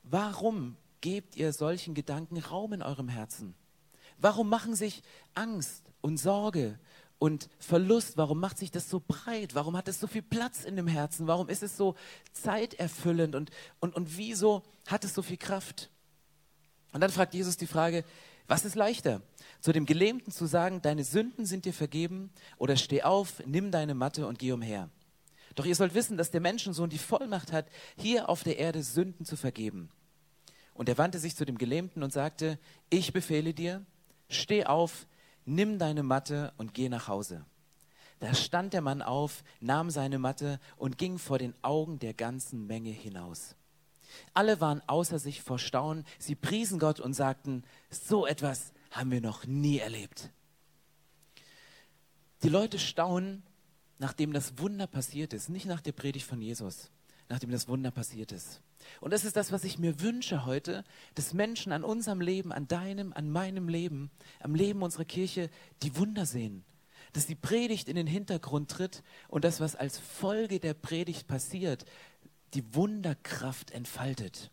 warum 0.03 0.77
gebt 1.03 1.35
ihr 1.35 1.51
solchen 1.51 1.93
Gedanken 1.93 2.39
Raum 2.39 2.71
in 2.71 2.81
eurem 2.81 3.09
Herzen? 3.09 3.53
Warum 4.17 4.47
machen 4.47 4.73
sich 4.73 5.03
Angst 5.35 5.83
und 6.01 6.17
Sorge 6.17 6.79
und 7.19 7.49
Verlust, 7.59 8.15
warum 8.15 8.39
macht 8.39 8.57
sich 8.57 8.71
das 8.71 8.89
so 8.89 9.01
breit? 9.05 9.53
Warum 9.53 9.75
hat 9.75 9.89
es 9.89 9.99
so 9.99 10.07
viel 10.07 10.21
Platz 10.21 10.63
in 10.63 10.77
dem 10.77 10.87
Herzen? 10.87 11.27
Warum 11.27 11.49
ist 11.49 11.61
es 11.61 11.75
so 11.75 11.95
zeiterfüllend 12.31 13.35
und, 13.35 13.51
und, 13.81 13.93
und 13.95 14.17
wieso 14.17 14.63
hat 14.87 15.03
es 15.03 15.13
so 15.13 15.21
viel 15.21 15.35
Kraft? 15.35 15.91
Und 16.93 17.01
dann 17.01 17.11
fragt 17.11 17.33
Jesus 17.33 17.57
die 17.57 17.67
Frage, 17.67 18.05
was 18.47 18.63
ist 18.63 18.75
leichter? 18.75 19.21
Zu 19.59 19.73
dem 19.73 19.85
Gelähmten 19.85 20.31
zu 20.31 20.45
sagen, 20.45 20.81
deine 20.81 21.03
Sünden 21.03 21.45
sind 21.45 21.65
dir 21.65 21.73
vergeben 21.73 22.31
oder 22.57 22.77
steh 22.77 23.03
auf, 23.03 23.45
nimm 23.45 23.71
deine 23.71 23.93
Matte 23.93 24.25
und 24.25 24.39
geh 24.39 24.53
umher. 24.53 24.89
Doch 25.55 25.65
ihr 25.65 25.75
sollt 25.75 25.95
wissen, 25.95 26.15
dass 26.15 26.31
der 26.31 26.41
Menschensohn 26.41 26.89
die 26.89 26.97
Vollmacht 26.97 27.51
hat, 27.51 27.67
hier 27.97 28.29
auf 28.29 28.43
der 28.43 28.57
Erde 28.57 28.83
Sünden 28.83 29.25
zu 29.25 29.35
vergeben. 29.35 29.89
Und 30.73 30.89
er 30.89 30.97
wandte 30.97 31.19
sich 31.19 31.35
zu 31.35 31.45
dem 31.45 31.57
Gelähmten 31.57 32.03
und 32.03 32.11
sagte, 32.11 32.59
ich 32.89 33.13
befehle 33.13 33.53
dir, 33.53 33.85
steh 34.29 34.65
auf, 34.65 35.07
nimm 35.45 35.77
deine 35.79 36.03
Matte 36.03 36.53
und 36.57 36.73
geh 36.73 36.89
nach 36.89 37.07
Hause. 37.07 37.45
Da 38.19 38.33
stand 38.33 38.73
der 38.73 38.81
Mann 38.81 39.01
auf, 39.01 39.43
nahm 39.59 39.89
seine 39.89 40.17
Matte 40.17 40.59
und 40.77 40.97
ging 40.97 41.19
vor 41.19 41.39
den 41.39 41.53
Augen 41.61 41.99
der 41.99 42.13
ganzen 42.13 42.65
Menge 42.65 42.91
hinaus. 42.91 43.55
Alle 44.33 44.61
waren 44.61 44.81
außer 44.87 45.19
sich 45.19 45.41
vor 45.41 45.59
Staunen, 45.59 46.05
sie 46.19 46.35
priesen 46.35 46.79
Gott 46.79 46.99
und 46.99 47.13
sagten, 47.13 47.63
so 47.89 48.25
etwas 48.25 48.73
haben 48.91 49.11
wir 49.11 49.21
noch 49.21 49.45
nie 49.45 49.79
erlebt. 49.79 50.29
Die 52.43 52.49
Leute 52.49 52.79
staunen, 52.79 53.43
nachdem 53.99 54.33
das 54.33 54.57
Wunder 54.57 54.87
passiert 54.87 55.33
ist, 55.33 55.49
nicht 55.49 55.65
nach 55.65 55.81
der 55.81 55.93
Predigt 55.93 56.25
von 56.25 56.41
Jesus, 56.41 56.91
nachdem 57.33 57.49
das 57.49 57.67
Wunder 57.67 57.89
passiert 57.89 58.31
ist. 58.31 58.61
Und 59.01 59.11
das 59.11 59.25
ist 59.25 59.35
das, 59.35 59.51
was 59.51 59.63
ich 59.63 59.79
mir 59.79 60.01
wünsche 60.01 60.45
heute, 60.45 60.83
dass 61.15 61.33
Menschen 61.33 61.71
an 61.71 61.83
unserem 61.83 62.21
Leben, 62.21 62.51
an 62.51 62.67
deinem, 62.67 63.11
an 63.11 63.27
meinem 63.31 63.67
Leben, 63.67 64.11
am 64.39 64.53
Leben 64.53 64.83
unserer 64.83 65.03
Kirche 65.03 65.49
die 65.81 65.97
Wunder 65.97 66.27
sehen. 66.27 66.63
Dass 67.11 67.25
die 67.25 67.33
Predigt 67.33 67.89
in 67.89 67.95
den 67.95 68.05
Hintergrund 68.05 68.69
tritt 68.69 69.01
und 69.29 69.45
das, 69.45 69.59
was 69.59 69.75
als 69.75 69.97
Folge 69.97 70.59
der 70.59 70.75
Predigt 70.75 71.25
passiert, 71.25 71.85
die 72.53 72.75
Wunderkraft 72.75 73.71
entfaltet. 73.71 74.51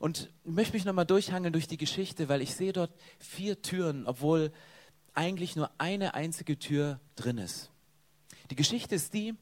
Und 0.00 0.32
ich 0.42 0.50
möchte 0.50 0.72
mich 0.72 0.84
nochmal 0.84 1.06
durchhangeln 1.06 1.52
durch 1.52 1.68
die 1.68 1.76
Geschichte, 1.76 2.28
weil 2.28 2.42
ich 2.42 2.56
sehe 2.56 2.72
dort 2.72 2.90
vier 3.20 3.62
Türen, 3.62 4.08
obwohl 4.08 4.50
eigentlich 5.12 5.54
nur 5.54 5.70
eine 5.78 6.14
einzige 6.14 6.58
Tür 6.58 6.98
drin 7.14 7.38
ist. 7.38 7.70
Die 8.50 8.56
Geschichte 8.56 8.96
ist 8.96 9.14
die, 9.14 9.36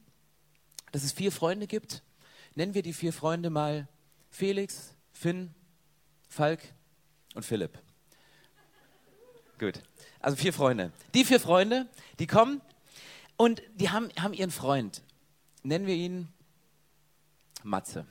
dass 0.93 1.03
es 1.03 1.13
vier 1.13 1.33
Freunde 1.33 1.67
gibt, 1.67 2.03
Nennen 2.55 2.75
wir 2.75 2.83
die 2.83 2.93
vier 2.93 3.13
Freunde 3.13 3.49
mal 3.49 3.89
Felix, 4.31 4.95
Finn, 5.13 5.55
Falk 6.29 6.61
und 7.35 7.45
Philipp. 7.45 7.79
Gut. 9.59 9.83
Also 10.21 10.37
vier 10.37 10.53
Freunde. 10.53 10.93
Die 11.15 11.25
vier 11.25 11.41
Freunde, 11.41 11.89
die 12.19 12.27
kommen 12.27 12.61
und 13.37 13.63
die 13.75 13.91
haben, 13.91 14.11
haben 14.19 14.35
ihren 14.35 14.51
Freund. 14.51 15.03
Nennen 15.63 15.87
wir 15.87 15.95
ihn 15.95 16.29
Matze. 17.63 18.07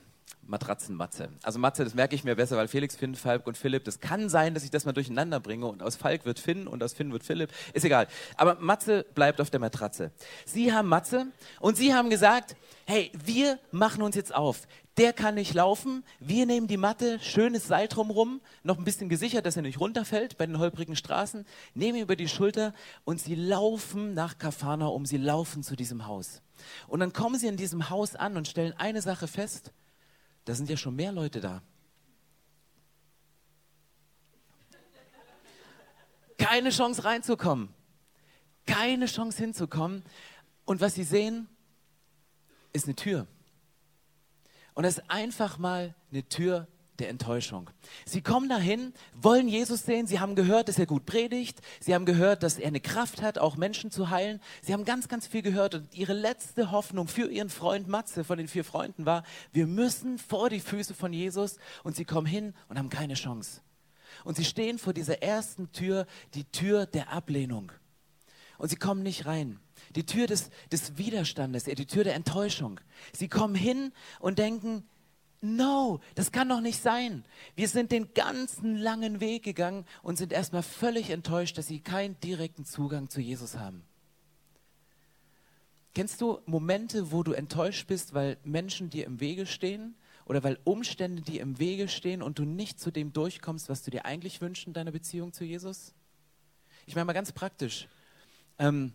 Matratzenmatze. 0.52 1.30
Also 1.42 1.58
Matze, 1.58 1.82
das 1.82 1.94
merke 1.94 2.14
ich 2.14 2.22
mir 2.22 2.36
besser, 2.36 2.56
weil 2.56 2.68
Felix, 2.68 2.94
Finn, 2.94 3.16
Falk 3.16 3.46
und 3.48 3.56
Philipp, 3.56 3.84
das 3.84 3.98
kann 3.98 4.28
sein, 4.28 4.54
dass 4.54 4.62
ich 4.62 4.70
das 4.70 4.84
mal 4.84 4.92
durcheinander 4.92 5.40
bringe 5.40 5.66
und 5.66 5.82
aus 5.82 5.96
Falk 5.96 6.24
wird 6.24 6.38
Finn 6.38 6.68
und 6.68 6.82
aus 6.84 6.92
Finn 6.92 7.12
wird 7.12 7.24
Philipp. 7.24 7.50
Ist 7.72 7.84
egal. 7.84 8.06
Aber 8.36 8.56
Matze 8.60 9.04
bleibt 9.14 9.40
auf 9.40 9.50
der 9.50 9.58
Matratze. 9.58 10.12
Sie 10.44 10.72
haben 10.72 10.88
Matze 10.88 11.26
und 11.58 11.76
sie 11.76 11.92
haben 11.92 12.10
gesagt, 12.10 12.54
hey, 12.86 13.10
wir 13.24 13.58
machen 13.72 14.02
uns 14.02 14.14
jetzt 14.14 14.34
auf. 14.34 14.68
Der 14.98 15.14
kann 15.14 15.36
nicht 15.36 15.54
laufen. 15.54 16.04
Wir 16.20 16.44
nehmen 16.44 16.66
die 16.66 16.76
Matte, 16.76 17.18
schönes 17.20 17.66
Seil 17.66 17.88
drumrum, 17.88 18.42
noch 18.62 18.76
ein 18.76 18.84
bisschen 18.84 19.08
gesichert, 19.08 19.46
dass 19.46 19.56
er 19.56 19.62
nicht 19.62 19.80
runterfällt 19.80 20.36
bei 20.36 20.46
den 20.46 20.58
holprigen 20.58 20.96
Straßen, 20.96 21.46
nehmen 21.74 21.96
ihn 21.96 22.02
über 22.02 22.14
die 22.14 22.28
Schulter 22.28 22.74
und 23.04 23.18
sie 23.18 23.34
laufen 23.34 24.12
nach 24.12 24.36
Kafana 24.36 24.86
um. 24.88 25.06
Sie 25.06 25.16
laufen 25.16 25.62
zu 25.62 25.76
diesem 25.76 26.06
Haus. 26.06 26.42
Und 26.88 27.00
dann 27.00 27.14
kommen 27.14 27.38
sie 27.38 27.46
in 27.46 27.56
diesem 27.56 27.88
Haus 27.88 28.14
an 28.14 28.36
und 28.36 28.48
stellen 28.48 28.74
eine 28.76 29.00
Sache 29.00 29.26
fest 29.26 29.72
da 30.44 30.54
sind 30.54 30.68
ja 30.68 30.76
schon 30.76 30.96
mehr 30.96 31.12
Leute 31.12 31.40
da. 31.40 31.62
Keine 36.38 36.70
Chance 36.70 37.04
reinzukommen. 37.04 37.72
Keine 38.66 39.06
Chance 39.06 39.38
hinzukommen. 39.38 40.04
Und 40.64 40.80
was 40.80 40.94
sie 40.94 41.04
sehen, 41.04 41.48
ist 42.72 42.86
eine 42.86 42.96
Tür. 42.96 43.26
Und 44.74 44.84
das 44.84 44.98
ist 44.98 45.10
einfach 45.10 45.58
mal 45.58 45.94
eine 46.10 46.28
Tür 46.28 46.66
der 47.02 47.10
Enttäuschung. 47.10 47.68
Sie 48.06 48.22
kommen 48.22 48.48
dahin, 48.48 48.94
wollen 49.14 49.48
Jesus 49.48 49.82
sehen, 49.82 50.06
sie 50.06 50.20
haben 50.20 50.34
gehört, 50.34 50.68
dass 50.68 50.78
er 50.78 50.86
gut 50.86 51.04
predigt, 51.04 51.60
sie 51.80 51.94
haben 51.94 52.06
gehört, 52.06 52.42
dass 52.42 52.58
er 52.58 52.68
eine 52.68 52.80
Kraft 52.80 53.20
hat, 53.20 53.38
auch 53.38 53.56
Menschen 53.56 53.90
zu 53.90 54.10
heilen. 54.10 54.40
Sie 54.62 54.72
haben 54.72 54.84
ganz, 54.84 55.08
ganz 55.08 55.26
viel 55.26 55.42
gehört 55.42 55.74
und 55.74 55.94
ihre 55.94 56.14
letzte 56.14 56.70
Hoffnung 56.70 57.08
für 57.08 57.30
ihren 57.30 57.50
Freund 57.50 57.88
Matze 57.88 58.24
von 58.24 58.38
den 58.38 58.48
vier 58.48 58.64
Freunden 58.64 59.04
war, 59.04 59.24
wir 59.52 59.66
müssen 59.66 60.18
vor 60.18 60.48
die 60.48 60.60
Füße 60.60 60.94
von 60.94 61.12
Jesus 61.12 61.56
und 61.82 61.96
sie 61.96 62.04
kommen 62.04 62.26
hin 62.26 62.54
und 62.68 62.78
haben 62.78 62.90
keine 62.90 63.14
Chance. 63.14 63.60
Und 64.24 64.36
sie 64.36 64.44
stehen 64.44 64.78
vor 64.78 64.92
dieser 64.92 65.22
ersten 65.22 65.72
Tür, 65.72 66.06
die 66.34 66.44
Tür 66.44 66.86
der 66.86 67.12
Ablehnung. 67.12 67.72
Und 68.58 68.68
sie 68.68 68.76
kommen 68.76 69.02
nicht 69.02 69.26
rein. 69.26 69.58
Die 69.96 70.06
Tür 70.06 70.26
des, 70.26 70.50
des 70.70 70.96
Widerstandes, 70.96 71.64
die 71.64 71.86
Tür 71.86 72.04
der 72.04 72.14
Enttäuschung. 72.14 72.80
Sie 73.12 73.28
kommen 73.28 73.54
hin 73.54 73.92
und 74.20 74.38
denken, 74.38 74.88
No, 75.44 75.98
das 76.14 76.30
kann 76.30 76.48
doch 76.48 76.60
nicht 76.60 76.80
sein. 76.80 77.24
Wir 77.56 77.68
sind 77.68 77.90
den 77.90 78.14
ganzen 78.14 78.76
langen 78.76 79.20
Weg 79.20 79.42
gegangen 79.42 79.84
und 80.02 80.16
sind 80.16 80.32
erstmal 80.32 80.62
völlig 80.62 81.10
enttäuscht, 81.10 81.58
dass 81.58 81.66
sie 81.66 81.80
keinen 81.80 82.18
direkten 82.20 82.64
Zugang 82.64 83.10
zu 83.10 83.20
Jesus 83.20 83.56
haben. 83.58 83.82
Kennst 85.94 86.20
du 86.20 86.38
Momente, 86.46 87.10
wo 87.10 87.24
du 87.24 87.32
enttäuscht 87.32 87.88
bist, 87.88 88.14
weil 88.14 88.38
Menschen 88.44 88.88
dir 88.88 89.04
im 89.04 89.18
Wege 89.18 89.44
stehen 89.44 89.96
oder 90.26 90.44
weil 90.44 90.60
Umstände 90.62 91.22
dir 91.22 91.40
im 91.40 91.58
Wege 91.58 91.88
stehen 91.88 92.22
und 92.22 92.38
du 92.38 92.44
nicht 92.44 92.78
zu 92.78 92.92
dem 92.92 93.12
durchkommst, 93.12 93.68
was 93.68 93.82
du 93.82 93.90
dir 93.90 94.06
eigentlich 94.06 94.40
wünschst 94.40 94.68
in 94.68 94.72
deiner 94.74 94.92
Beziehung 94.92 95.32
zu 95.32 95.44
Jesus? 95.44 95.92
Ich 96.86 96.94
meine 96.94 97.06
mal 97.06 97.14
ganz 97.14 97.32
praktisch. 97.32 97.88
Ähm, 98.60 98.92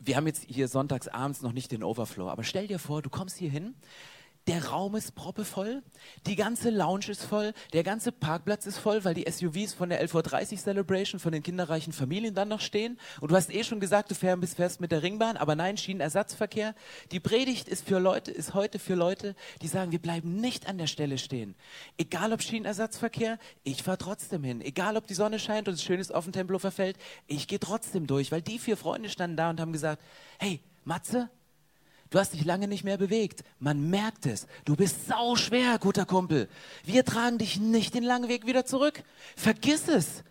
wir 0.00 0.16
haben 0.16 0.26
jetzt 0.26 0.44
hier 0.48 0.66
sonntags 0.66 1.06
abends 1.06 1.42
noch 1.42 1.52
nicht 1.52 1.70
den 1.70 1.84
Overflow, 1.84 2.28
aber 2.28 2.42
stell 2.42 2.66
dir 2.66 2.80
vor, 2.80 3.02
du 3.02 3.08
kommst 3.08 3.36
hier 3.36 3.50
hin, 3.50 3.76
der 4.46 4.66
Raum 4.66 4.94
ist 4.94 5.14
proppevoll, 5.16 5.82
die 6.26 6.36
ganze 6.36 6.70
Lounge 6.70 7.08
ist 7.08 7.24
voll, 7.24 7.52
der 7.72 7.82
ganze 7.82 8.12
Parkplatz 8.12 8.66
ist 8.66 8.78
voll, 8.78 9.04
weil 9.04 9.14
die 9.14 9.28
SUVs 9.28 9.74
von 9.74 9.88
der 9.88 10.06
11.30 10.06 10.62
Celebration 10.62 11.18
von 11.18 11.32
den 11.32 11.42
kinderreichen 11.42 11.92
Familien 11.92 12.34
dann 12.34 12.48
noch 12.48 12.60
stehen. 12.60 12.98
Und 13.20 13.32
du 13.32 13.36
hast 13.36 13.52
eh 13.52 13.64
schon 13.64 13.80
gesagt, 13.80 14.10
du 14.10 14.14
fährst 14.14 14.80
mit 14.80 14.92
der 14.92 15.02
Ringbahn, 15.02 15.36
aber 15.36 15.56
nein, 15.56 15.76
Schienenersatzverkehr. 15.76 16.74
Die 17.10 17.18
Predigt 17.18 17.68
ist 17.68 17.88
für 17.88 17.98
Leute, 17.98 18.30
ist 18.30 18.54
heute 18.54 18.78
für 18.78 18.94
Leute, 18.94 19.34
die 19.62 19.68
sagen, 19.68 19.90
wir 19.90 20.00
bleiben 20.00 20.40
nicht 20.40 20.68
an 20.68 20.78
der 20.78 20.86
Stelle 20.86 21.18
stehen. 21.18 21.56
Egal 21.98 22.32
ob 22.32 22.40
Schienenersatzverkehr, 22.40 23.38
ich 23.64 23.82
fahre 23.82 23.98
trotzdem 23.98 24.44
hin. 24.44 24.60
Egal 24.60 24.96
ob 24.96 25.08
die 25.08 25.14
Sonne 25.14 25.40
scheint 25.40 25.66
und 25.66 25.74
es 25.74 25.82
schön 25.82 25.98
ist 25.98 26.14
auf 26.14 26.24
dem 26.24 26.32
Tempelhofer 26.32 26.70
Feld, 26.70 26.98
ich 27.26 27.48
gehe 27.48 27.58
trotzdem 27.58 28.06
durch, 28.06 28.30
weil 28.30 28.42
die 28.42 28.60
vier 28.60 28.76
Freunde 28.76 29.08
standen 29.08 29.36
da 29.36 29.50
und 29.50 29.60
haben 29.60 29.72
gesagt, 29.72 30.00
hey, 30.38 30.60
Matze, 30.84 31.28
Du 32.10 32.18
hast 32.18 32.32
dich 32.32 32.44
lange 32.44 32.68
nicht 32.68 32.84
mehr 32.84 32.98
bewegt. 32.98 33.42
Man 33.58 33.90
merkt 33.90 34.26
es. 34.26 34.46
Du 34.64 34.76
bist 34.76 35.06
sau 35.06 35.36
schwer, 35.36 35.78
guter 35.78 36.06
Kumpel. 36.06 36.48
Wir 36.84 37.04
tragen 37.04 37.38
dich 37.38 37.58
nicht 37.58 37.94
den 37.94 38.04
langen 38.04 38.28
Weg 38.28 38.46
wieder 38.46 38.64
zurück. 38.64 39.02
Vergiss 39.34 39.88
es. 39.88 40.22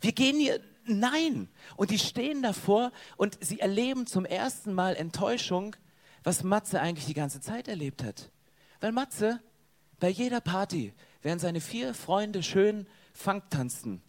Wir 0.00 0.12
gehen 0.12 0.38
hier, 0.38 0.60
nein. 0.84 1.48
Und 1.76 1.90
die 1.90 1.98
stehen 1.98 2.42
davor 2.42 2.92
und 3.16 3.38
sie 3.40 3.60
erleben 3.60 4.06
zum 4.06 4.24
ersten 4.24 4.72
Mal 4.72 4.94
Enttäuschung, 4.94 5.74
was 6.22 6.44
Matze 6.44 6.80
eigentlich 6.80 7.06
die 7.06 7.14
ganze 7.14 7.40
Zeit 7.40 7.68
erlebt 7.68 8.04
hat. 8.04 8.30
Weil 8.80 8.92
Matze 8.92 9.40
bei 9.98 10.08
jeder 10.08 10.40
Party, 10.40 10.92
während 11.22 11.40
seine 11.40 11.60
vier 11.60 11.94
Freunde 11.94 12.42
schön 12.42 12.86
Funk 13.12 13.50
tanzten, 13.50 14.02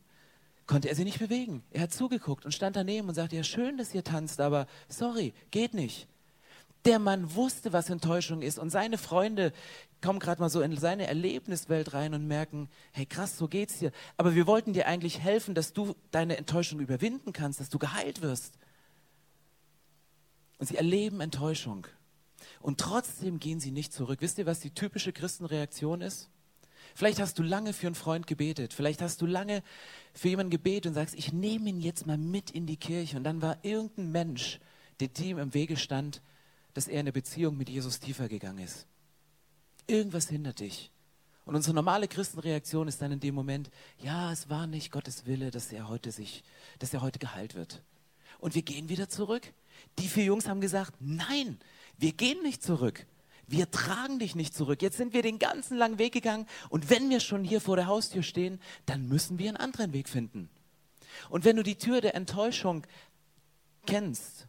konnte 0.68 0.90
er 0.90 0.96
sie 0.96 1.06
nicht 1.06 1.20
bewegen. 1.20 1.64
Er 1.72 1.84
hat 1.84 1.94
zugeguckt 1.94 2.46
und 2.46 2.52
stand 2.52 2.76
daneben 2.76 3.08
und 3.08 3.16
sagte, 3.16 3.38
ja 3.38 3.44
schön, 3.44 3.78
dass 3.78 3.96
ihr 3.96 4.04
tanzt, 4.04 4.42
aber 4.42 4.68
sorry, 4.90 5.34
geht 5.50 5.74
nicht. 5.74 6.08
Der 6.88 7.00
Mann 7.00 7.36
wusste, 7.36 7.74
was 7.74 7.90
Enttäuschung 7.90 8.42
ist 8.42 8.58
und 8.58 8.70
seine 8.70 8.98
Freunde 8.98 9.52
kommen 10.02 10.20
gerade 10.20 10.40
mal 10.40 10.50
so 10.50 10.62
in 10.62 10.78
seine 10.78 11.06
Erlebniswelt 11.06 11.94
rein 11.94 12.14
und 12.14 12.26
merken, 12.26 12.70
hey 12.94 13.06
krass, 13.06 13.38
so 13.38 13.50
geht's 13.50 13.80
dir. 13.80 13.92
Aber 14.16 14.36
wir 14.36 14.48
wollten 14.48 14.72
dir 14.72 14.88
eigentlich 14.88 15.20
helfen, 15.20 15.54
dass 15.54 15.74
du 15.74 15.98
deine 16.12 16.38
Enttäuschung 16.38 16.80
überwinden 16.80 17.34
kannst, 17.34 17.60
dass 17.60 17.68
du 17.68 17.78
geheilt 17.78 18.22
wirst. 18.22 18.58
Und 20.60 20.68
sie 20.68 20.78
erleben 20.78 21.20
Enttäuschung. 21.20 21.88
Und 22.62 22.80
trotzdem 22.80 23.42
gehen 23.42 23.60
sie 23.60 23.72
nicht 23.72 23.92
zurück. 23.92 24.22
Wisst 24.22 24.38
ihr, 24.38 24.46
was 24.46 24.62
die 24.62 24.72
typische 24.72 25.12
Christenreaktion 25.12 26.00
ist? 26.00 26.30
Vielleicht 26.96 27.20
hast 27.20 27.38
du 27.38 27.44
lange 27.44 27.74
für 27.74 27.88
einen 27.88 27.96
Freund 27.96 28.28
gebetet. 28.28 28.74
Vielleicht 28.74 29.02
hast 29.02 29.22
du 29.22 29.26
lange 29.26 29.62
für 30.14 30.30
jemanden 30.30 30.52
gebetet 30.52 30.86
und 30.86 30.94
sagst, 30.94 31.16
ich 31.16 31.34
nehme 31.34 31.68
ihn 31.68 31.82
jetzt 31.82 32.08
mal 32.08 32.18
mit 32.18 32.50
in 32.50 32.66
die 32.66 32.78
Kirche. 32.78 33.18
Und 33.18 33.26
dann 33.26 33.42
war 33.42 33.58
irgendein 33.64 34.14
Mensch, 34.14 34.62
der 35.02 35.10
dem 35.10 35.38
im 35.38 35.54
Wege 35.54 35.76
stand, 35.76 36.22
dass 36.78 36.88
er 36.88 37.00
in 37.00 37.08
der 37.08 37.12
Beziehung 37.12 37.58
mit 37.58 37.70
Jesus 37.70 38.00
tiefer 38.00 38.28
gegangen 38.30 38.60
ist. 38.60 38.86
Irgendwas 39.88 40.30
hindert 40.30 40.60
dich. 40.60 40.92
Und 41.44 41.56
unsere 41.56 41.74
normale 41.74 42.08
Christenreaktion 42.08 42.88
ist 42.88 43.02
dann 43.02 43.12
in 43.12 43.20
dem 43.20 43.34
Moment, 43.34 43.72
ja, 43.98 44.32
es 44.32 44.48
war 44.48 44.68
nicht 44.68 44.92
Gottes 44.92 45.26
Wille, 45.26 45.50
dass 45.50 45.72
er 45.72 45.90
heute 45.90 46.12
sich, 46.12 46.44
dass 46.78 46.94
er 46.94 47.02
heute 47.02 47.18
geheilt 47.18 47.56
wird. 47.56 47.82
Und 48.38 48.54
wir 48.54 48.62
gehen 48.62 48.90
wieder 48.90 49.10
zurück. 49.10 49.52
Die 49.98 50.08
vier 50.08 50.26
Jungs 50.26 50.48
haben 50.48 50.62
gesagt, 50.62 50.94
nein, 51.00 51.58
wir 51.98 52.12
gehen 52.12 52.44
nicht 52.44 52.62
zurück 52.62 53.08
wir 53.50 53.72
tragen 53.72 54.20
dich 54.20 54.36
nicht 54.36 54.54
zurück. 54.54 54.82
Jetzt 54.82 54.98
sind 54.98 55.14
wir 55.14 55.22
den 55.22 55.40
ganzen 55.40 55.78
langen 55.78 56.00
Weg 56.00 56.12
gegangen 56.12 56.46
und 56.68 56.90
wenn 56.90 57.10
wir 57.10 57.22
schon 57.22 57.46
hier 57.46 57.62
vor 57.62 57.78
der 57.78 57.88
Haustür 57.88 58.22
stehen, 58.22 58.60
dann 58.86 59.08
müssen 59.08 59.40
wir 59.40 59.48
einen 59.48 59.56
anderen 59.56 59.94
Weg 59.94 60.10
finden. 60.10 60.50
Und 61.30 61.46
wenn 61.46 61.56
du 61.56 61.64
die 61.64 61.78
Tür 61.78 62.02
der 62.02 62.14
Enttäuschung 62.14 62.86
kennst, 63.86 64.48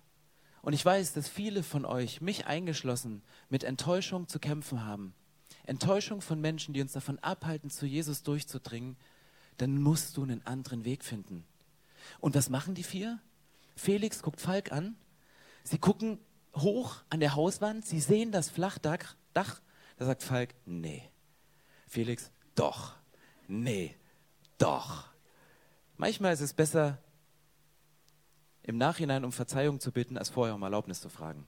und 0.69 0.75
ich 0.75 0.85
weiß, 0.85 1.15
dass 1.15 1.31
viele 1.31 1.63
von 1.63 1.87
euch, 1.87 2.21
mich 2.21 2.47
eingeschlossen, 2.47 3.23
mit 3.49 3.65
Enttäuschung 3.65 4.29
zu 4.29 4.39
kämpfen 4.39 4.85
haben, 4.85 5.15
Enttäuschung 5.65 6.21
von 6.21 6.43
Menschen, 6.43 6.75
die 6.75 6.83
uns 6.83 6.93
davon 6.93 7.19
abhalten, 7.21 7.71
zu 7.71 7.87
Jesus 7.87 8.23
durchzudringen, 8.23 8.99
dann 9.57 9.81
musst 9.81 10.19
du 10.19 10.25
einen 10.25 10.47
anderen 10.47 10.85
Weg 10.85 11.05
finden. 11.05 11.47
Und 12.21 12.35
was 12.35 12.51
machen 12.51 12.75
die 12.75 12.83
vier? 12.83 13.19
Felix 13.77 14.21
guckt 14.21 14.43
Falk 14.43 14.71
an. 14.71 14.95
Sie 15.65 15.79
gucken 15.79 16.19
hoch 16.55 16.97
an 17.09 17.21
der 17.21 17.35
Hauswand, 17.35 17.87
sie 17.87 18.01
sehen 18.01 18.31
das 18.31 18.51
Flachdach, 18.51 19.17
Dach, 19.33 19.63
da 19.97 20.05
sagt 20.05 20.23
Falk, 20.23 20.55
nee. 20.67 21.03
Felix, 21.87 22.31
doch. 22.55 22.95
Nee, 23.47 23.97
doch. 24.59 25.09
Manchmal 25.97 26.35
ist 26.35 26.43
es 26.43 26.53
besser, 26.53 26.99
im 28.69 28.77
Nachhinein 28.77 29.25
um 29.25 29.33
Verzeihung 29.33 29.81
zu 29.81 29.93
bitten, 29.93 30.19
als 30.19 30.29
vorher 30.29 30.55
um 30.55 30.63
Erlaubnis 30.63 31.01
zu 31.01 31.09
fragen. 31.09 31.47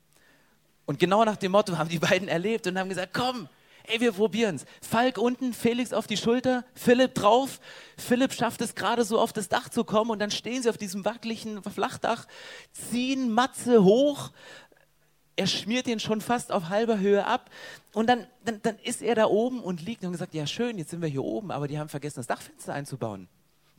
Und 0.87 0.99
genau 0.99 1.25
nach 1.25 1.37
dem 1.37 1.53
Motto 1.53 1.77
haben 1.79 1.89
die 1.89 1.99
beiden 1.99 2.29
erlebt 2.29 2.67
und 2.67 2.79
haben 2.79 2.89
gesagt, 2.89 3.13
komm, 3.13 3.49
ey, 3.85 4.01
wir 4.01 4.13
probieren's. 4.13 4.65
Falk 4.81 5.19
unten, 5.19 5.53
Felix 5.53 5.93
auf 5.93 6.07
die 6.07 6.17
Schulter, 6.17 6.65
Philipp 6.75 7.15
drauf. 7.15 7.61
Philipp 7.99 8.33
schafft 8.33 8.63
es 8.63 8.75
gerade 8.75 9.05
so 9.05 9.21
auf 9.21 9.33
das 9.33 9.49
Dach 9.49 9.69
zu 9.69 9.85
kommen 9.85 10.11
und 10.11 10.19
dann 10.19 10.31
stehen 10.31 10.63
sie 10.63 10.71
auf 10.71 10.79
diesem 10.79 11.05
wackeligen 11.05 11.63
Flachdach, 11.63 12.27
ziehen 12.73 13.31
Matze 13.33 13.85
hoch, 13.85 14.31
er 15.37 15.47
schmiert 15.47 15.87
ihn 15.87 16.01
schon 16.01 16.21
fast 16.21 16.53
auf 16.53 16.69
halber 16.69 16.99
Höhe 16.99 17.27
ab. 17.27 17.51
Und 17.95 18.09
dann, 18.09 18.27
dann, 18.45 18.61
dann 18.63 18.79
ist 18.79 19.01
er 19.01 19.15
da 19.15 19.27
oben 19.27 19.61
und 19.63 19.83
liegt 19.83 20.05
und 20.05 20.13
gesagt, 20.13 20.35
ja 20.35 20.47
schön, 20.47 20.77
jetzt 20.77 20.91
sind 20.91 21.01
wir 21.01 21.09
hier 21.09 21.25
oben, 21.25 21.51
aber 21.51 21.67
die 21.67 21.79
haben 21.79 21.89
vergessen, 21.89 22.17
das 22.19 22.27
Dachfenster 22.27 22.75
einzubauen. 22.75 23.29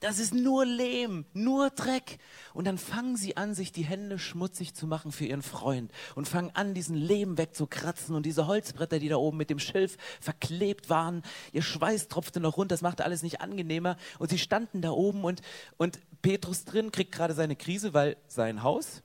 Das 0.01 0.17
ist 0.17 0.33
nur 0.33 0.65
Lehm, 0.65 1.25
nur 1.33 1.69
Dreck. 1.69 2.17
Und 2.55 2.65
dann 2.65 2.79
fangen 2.79 3.15
sie 3.15 3.37
an, 3.37 3.53
sich 3.53 3.71
die 3.71 3.83
Hände 3.83 4.17
schmutzig 4.17 4.73
zu 4.73 4.87
machen 4.87 5.11
für 5.11 5.25
ihren 5.25 5.43
Freund 5.43 5.91
und 6.15 6.27
fangen 6.27 6.49
an, 6.55 6.73
diesen 6.73 6.95
Lehm 6.95 7.37
wegzukratzen 7.37 8.15
und 8.15 8.25
diese 8.25 8.47
Holzbretter, 8.47 8.97
die 8.97 9.09
da 9.09 9.17
oben 9.17 9.37
mit 9.37 9.51
dem 9.51 9.59
Schilf 9.59 9.97
verklebt 10.19 10.89
waren. 10.89 11.21
Ihr 11.53 11.61
Schweiß 11.61 12.07
tropfte 12.07 12.39
noch 12.39 12.57
runter, 12.57 12.73
das 12.73 12.81
machte 12.81 13.05
alles 13.05 13.21
nicht 13.21 13.41
angenehmer. 13.41 13.95
Und 14.17 14.31
sie 14.31 14.39
standen 14.39 14.81
da 14.81 14.89
oben 14.89 15.23
und, 15.23 15.43
und 15.77 15.99
Petrus 16.23 16.65
drin 16.65 16.91
kriegt 16.91 17.11
gerade 17.11 17.35
seine 17.35 17.55
Krise, 17.55 17.93
weil 17.93 18.17
sein 18.27 18.63
Haus, 18.63 19.03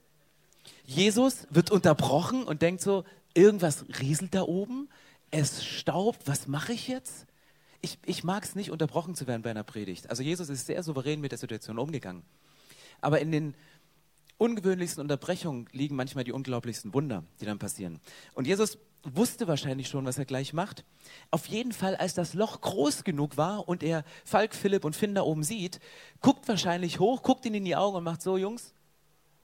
Jesus 0.86 1.46
wird 1.50 1.70
unterbrochen 1.70 2.44
und 2.44 2.62
denkt 2.62 2.80
so, 2.80 3.04
irgendwas 3.34 3.84
rieselt 4.00 4.34
da 4.34 4.42
oben, 4.42 4.88
es 5.30 5.62
staubt, 5.62 6.20
was 6.24 6.46
mache 6.46 6.72
ich 6.72 6.88
jetzt? 6.88 7.26
Ich, 7.80 7.98
ich 8.04 8.24
mag 8.24 8.44
es 8.44 8.54
nicht, 8.54 8.70
unterbrochen 8.70 9.14
zu 9.14 9.26
werden 9.26 9.42
bei 9.42 9.50
einer 9.50 9.64
Predigt. 9.64 10.10
Also 10.10 10.22
Jesus 10.22 10.48
ist 10.48 10.66
sehr 10.66 10.82
souverän 10.82 11.20
mit 11.20 11.32
der 11.32 11.38
Situation 11.38 11.78
umgegangen. 11.78 12.22
Aber 13.00 13.20
in 13.20 13.30
den 13.30 13.54
ungewöhnlichsten 14.38 15.00
Unterbrechungen 15.00 15.68
liegen 15.72 15.96
manchmal 15.96 16.24
die 16.24 16.32
unglaublichsten 16.32 16.92
Wunder, 16.94 17.24
die 17.40 17.46
dann 17.46 17.58
passieren. 17.58 18.00
Und 18.34 18.46
Jesus 18.46 18.78
wusste 19.02 19.46
wahrscheinlich 19.46 19.88
schon, 19.88 20.04
was 20.04 20.18
er 20.18 20.24
gleich 20.24 20.52
macht. 20.52 20.84
Auf 21.30 21.46
jeden 21.46 21.72
Fall, 21.72 21.96
als 21.96 22.14
das 22.14 22.34
Loch 22.34 22.60
groß 22.60 23.04
genug 23.04 23.36
war 23.36 23.68
und 23.68 23.82
er 23.82 24.04
Falk, 24.24 24.54
Philipp 24.54 24.84
und 24.84 24.96
Finn 24.96 25.14
da 25.14 25.22
oben 25.22 25.42
sieht, 25.42 25.80
guckt 26.20 26.48
wahrscheinlich 26.48 26.98
hoch, 26.98 27.22
guckt 27.22 27.46
ihn 27.46 27.54
in 27.54 27.64
die 27.64 27.76
Augen 27.76 27.96
und 27.96 28.04
macht 28.04 28.22
so, 28.22 28.36
Jungs, 28.36 28.74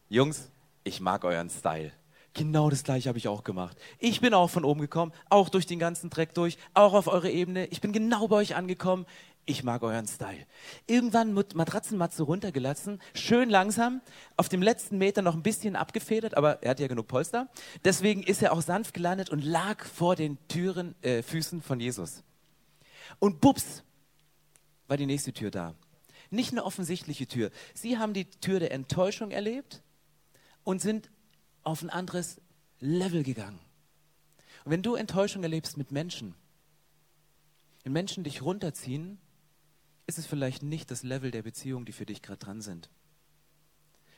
Jungs, 0.09 0.51
ich 0.85 1.01
mag 1.01 1.25
euren 1.25 1.49
Style. 1.49 1.93
Genau 2.35 2.71
das 2.71 2.83
gleiche 2.83 3.09
habe 3.09 3.19
ich 3.19 3.29
auch 3.29 3.45
gemacht. 3.45 3.77
Ich 3.99 4.21
bin 4.21 4.33
auch 4.33 4.49
von 4.49 4.65
oben 4.65 4.81
gekommen, 4.81 5.13
auch 5.29 5.51
durch 5.51 5.67
den 5.67 5.79
ganzen 5.79 6.09
Dreck 6.09 6.33
durch, 6.35 6.57
auch 6.73 6.95
auf 6.95 7.07
eure 7.07 7.31
Ebene. 7.31 7.67
Ich 7.67 7.81
bin 7.83 7.93
genau 7.93 8.29
bei 8.29 8.37
euch 8.37 8.55
angekommen. 8.55 9.05
Ich 9.45 9.65
mag 9.65 9.83
euren 9.83 10.07
Style. 10.07 10.47
Irgendwann 10.87 11.35
mit 11.35 11.57
Matratzenmatze 11.57 12.23
runtergelassen, 12.23 13.01
schön 13.13 13.51
langsam, 13.51 14.01
auf 14.37 14.49
dem 14.49 14.63
letzten 14.63 14.99
Meter 14.99 15.21
noch 15.21 15.35
ein 15.35 15.43
bisschen 15.43 15.75
abgefedert, 15.75 16.37
aber 16.37 16.63
er 16.63 16.71
hat 16.71 16.81
ja 16.81 16.87
genug 16.87 17.09
Polster. 17.09 17.49
Deswegen 17.85 18.23
ist 18.23 18.41
er 18.41 18.53
auch 18.53 18.63
sanft 18.63 18.95
gelandet 18.95 19.31
und 19.31 19.45
lag 19.45 19.85
vor 19.85 20.15
den 20.15 20.39
Türen, 20.47 20.95
äh, 21.03 21.23
Füßen 21.23 21.61
von 21.61 21.81
Jesus. 21.81 22.23
Und 23.19 23.41
bups, 23.41 23.83
war 24.87 24.97
die 24.97 25.07
nächste 25.07 25.33
Tür 25.33 25.51
da. 25.51 25.75
Nicht 26.31 26.53
eine 26.53 26.65
offensichtliche 26.65 27.27
Tür. 27.27 27.51
Sie 27.75 27.99
haben 27.99 28.15
die 28.15 28.27
Tür 28.27 28.61
der 28.61 28.73
Enttäuschung 28.73 29.33
erlebt 29.33 29.83
und 30.65 30.81
sind 30.81 31.11
auf 31.63 31.83
ein 31.83 31.91
anderes 31.91 32.41
Level 32.81 33.23
gegangen. 33.23 33.61
Und 34.65 34.73
wenn 34.73 34.83
du 34.83 34.95
Enttäuschung 34.95 35.43
erlebst 35.43 35.77
mit 35.77 35.91
Menschen, 35.91 36.35
wenn 37.85 37.93
Menschen 37.93 38.25
dich 38.25 38.43
runterziehen, 38.43 39.19
ist 40.07 40.19
es 40.19 40.27
vielleicht 40.27 40.63
nicht 40.63 40.91
das 40.91 41.03
Level 41.03 41.31
der 41.31 41.43
Beziehung, 41.43 41.85
die 41.85 41.93
für 41.93 42.07
dich 42.07 42.23
gerade 42.23 42.39
dran 42.39 42.61
sind. 42.61 42.91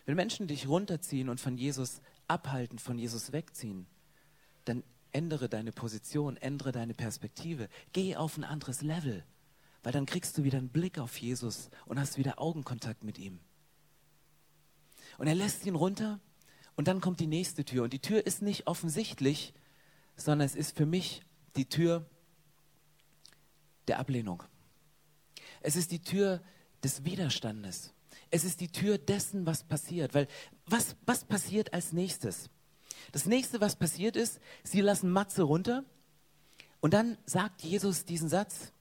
Wenn 0.07 0.17
Menschen 0.17 0.47
dich 0.47 0.69
runterziehen 0.69 1.29
und 1.29 1.41
von 1.41 1.57
Jesus 1.57 2.03
abhalten, 2.29 2.79
von 2.79 2.99
Jesus 2.99 3.33
wegziehen, 3.33 3.87
dann 4.65 4.83
ändere 5.13 5.49
deine 5.49 5.73
Position, 5.73 6.37
ändere 6.37 6.73
deine 6.73 6.95
Perspektive, 6.95 7.69
geh 7.93 8.17
auf 8.17 8.37
ein 8.37 8.45
anderes 8.45 8.83
Level, 8.83 9.25
weil 9.83 9.93
dann 9.93 10.07
kriegst 10.07 10.37
du 10.37 10.45
wieder 10.45 10.59
einen 10.59 10.69
Blick 10.69 10.99
auf 10.99 11.17
Jesus 11.17 11.71
und 11.87 11.99
hast 11.99 12.19
wieder 12.19 12.41
Augenkontakt 12.41 13.05
mit 13.05 13.19
ihm. 13.19 13.41
Und 15.17 15.27
er 15.27 15.35
lässt 15.35 15.65
ihn 15.65 15.75
runter 15.75 16.21
und 16.77 16.89
dann 16.89 17.01
kommt 17.01 17.21
die 17.21 17.27
nächste 17.27 17.65
Tür. 17.65 17.85
Und 17.85 17.93
die 17.93 18.01
Tür 18.01 18.27
ist 18.27 18.43
nicht 18.43 18.67
offensichtlich, 18.67 19.55
sondern 20.17 20.47
es 20.47 20.55
ist 20.55 20.77
für 20.77 20.87
mich 20.87 21.23
die 21.57 21.69
Tür 21.69 22.09
der 23.89 23.99
Ablehnung. 23.99 24.43
Es 25.61 25.77
ist 25.77 25.93
die 25.93 26.03
Tür 26.03 26.43
des 26.83 27.05
Widerstandes. 27.05 27.93
Es 28.31 28.45
ist 28.45 28.61
die 28.61 28.69
Tür 28.69 28.99
dessen, 28.99 29.47
was 29.47 29.65
passiert. 29.65 30.15
Weil 30.15 30.27
was, 30.67 30.97
was 31.07 31.25
passiert 31.25 31.73
als 31.73 31.93
nächstes? 31.93 32.51
Das 33.13 33.27
nächste, 33.27 33.61
was 33.61 33.77
passiert 33.77 34.17
ist, 34.17 34.41
sie 34.63 34.81
lassen 34.81 35.11
Matze 35.11 35.43
runter 35.43 35.85
und 36.81 36.95
dann 36.95 37.19
sagt 37.27 37.63
Jesus 37.63 38.05
diesen 38.05 38.29
Satz, 38.29 38.73